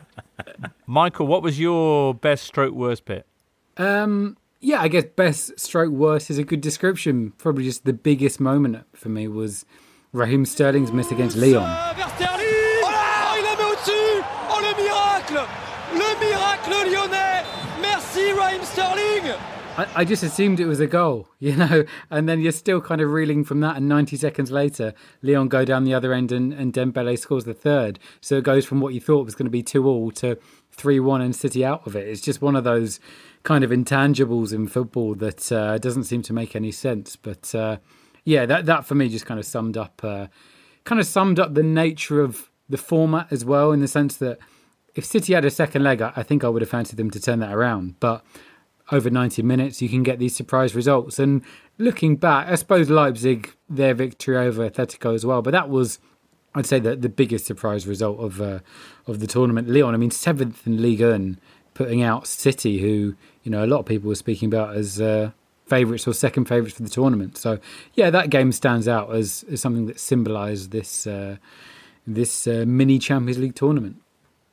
[0.87, 3.25] Michael, what was your best stroke worst bit?
[3.77, 7.31] Um, yeah, I guess best stroke worst is a good description.
[7.37, 9.65] Probably just the biggest moment for me was
[10.11, 11.63] Raheem Sterling's miss against Lyon.
[19.77, 23.01] I, I just assumed it was a goal, you know, and then you're still kind
[23.01, 23.75] of reeling from that.
[23.75, 27.53] And 90 seconds later, Lyon go down the other end and, and Dembele scores the
[27.53, 27.99] third.
[28.21, 30.37] So it goes from what you thought was going to be 2 all to
[30.71, 32.07] 3 1 and City out of it.
[32.07, 32.99] It's just one of those
[33.43, 37.15] kind of intangibles in football that uh, doesn't seem to make any sense.
[37.17, 37.77] But uh,
[38.23, 40.27] yeah, that, that for me just kind of summed up, uh,
[40.85, 44.39] kind of summed up the nature of the format as well, in the sense that
[44.95, 47.19] if City had a second leg, I I think I would have fancied them to
[47.19, 47.99] turn that around.
[47.99, 48.25] But
[48.91, 51.19] over 90 minutes, you can get these surprise results.
[51.19, 51.43] And
[51.77, 55.99] looking back, I suppose Leipzig, their victory over Atletico as well, but that was,
[56.53, 58.59] I'd say, the, the biggest surprise result of uh,
[59.07, 59.69] of the tournament.
[59.69, 61.39] Lyon, I mean, seventh in Ligue 1,
[61.73, 65.31] putting out City, who, you know, a lot of people were speaking about as uh,
[65.67, 67.37] favourites or second favourites for the tournament.
[67.37, 67.59] So,
[67.93, 71.37] yeah, that game stands out as, as something that symbolised this, uh,
[72.05, 73.97] this uh, mini Champions League tournament.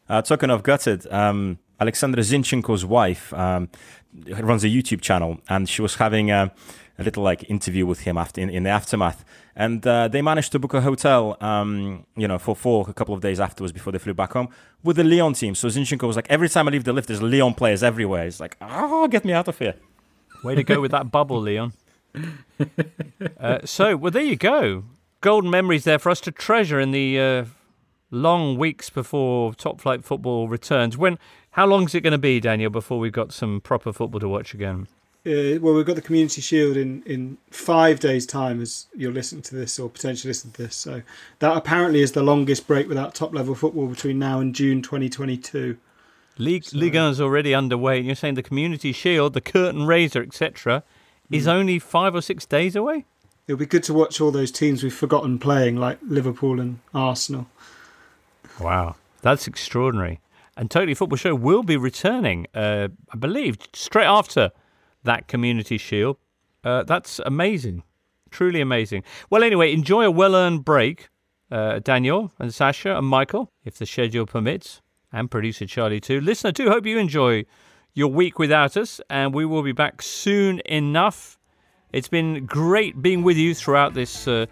[0.08, 3.68] Uh, talking of gutted, um, Alexandra Zinchenko's wife um,
[4.50, 6.52] runs a YouTube channel, and she was having a,
[6.98, 9.24] a little like interview with him after in, in the aftermath,
[9.56, 13.14] and uh, they managed to book a hotel, um, you know, for for a couple
[13.14, 14.48] of days afterwards before they flew back home
[14.84, 15.54] with the Lyon team.
[15.56, 18.26] So Zinchenko was like, every time I leave the lift, there's Lyon players everywhere.
[18.26, 19.74] It's like, oh, get me out of here.
[20.44, 21.72] Way to go with that bubble, Lyon.
[23.40, 24.84] Uh, so, well, there you go.
[25.20, 27.44] Golden memories there for us to treasure in the uh,
[28.12, 30.96] long weeks before top flight football returns.
[30.96, 31.18] When?
[31.52, 34.28] How long is it going to be, Daniel, before we've got some proper football to
[34.28, 34.88] watch again?
[35.24, 39.42] Uh, well, we've got the Community Shield in, in five days' time as you're listening
[39.42, 40.74] to this or potentially listening to this.
[40.74, 41.02] So
[41.40, 45.76] that apparently is the longest break without top level football between now and June 2022.
[46.38, 46.78] League so.
[46.78, 50.82] Ligue 1 is already underway, and you're saying the Community Shield, the curtain raiser, etc.,
[51.30, 51.52] is mm.
[51.52, 53.04] only five or six days away?
[53.46, 57.46] It'll be good to watch all those teams we've forgotten playing, like Liverpool and Arsenal.
[58.58, 60.20] Wow, that's extraordinary.
[60.56, 64.50] And Totally Football Show will be returning, uh, I believe, straight after
[65.04, 66.18] that Community Shield.
[66.62, 67.82] Uh, that's amazing.
[68.30, 69.02] Truly amazing.
[69.30, 71.08] Well, anyway, enjoy a well earned break,
[71.50, 74.80] uh, Daniel and Sasha and Michael, if the schedule permits,
[75.12, 76.20] and producer Charlie too.
[76.20, 77.44] Listener too, hope you enjoy
[77.94, 81.38] your week without us, and we will be back soon enough.
[81.92, 84.46] It's been great being with you throughout this uh,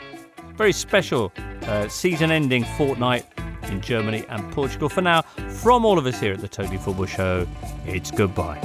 [0.61, 1.33] very special
[1.63, 3.25] uh, season ending fortnight
[3.71, 4.91] in Germany and Portugal.
[4.91, 5.23] For now,
[5.63, 7.47] from all of us here at the Totally Football Show,
[7.87, 8.61] it's goodbye.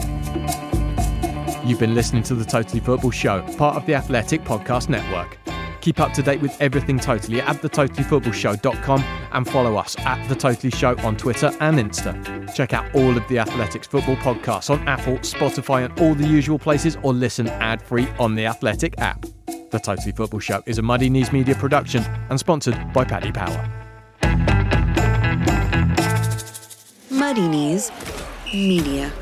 [1.63, 5.37] You've been listening to the Totally Football Show, part of the Athletic Podcast Network.
[5.85, 10.71] Keep up to date with everything Totally at thetotallyfootballshow.com and follow us at The Totally
[10.71, 12.51] Show on Twitter and Insta.
[12.55, 16.57] Check out all of the Athletics football podcasts on Apple, Spotify, and all the usual
[16.57, 19.27] places, or listen ad free on the Athletic app.
[19.45, 23.69] The Totally Football Show is a Muddy Knees Media production and sponsored by Paddy Power.
[27.11, 27.91] Muddy Knees
[28.51, 29.13] Media.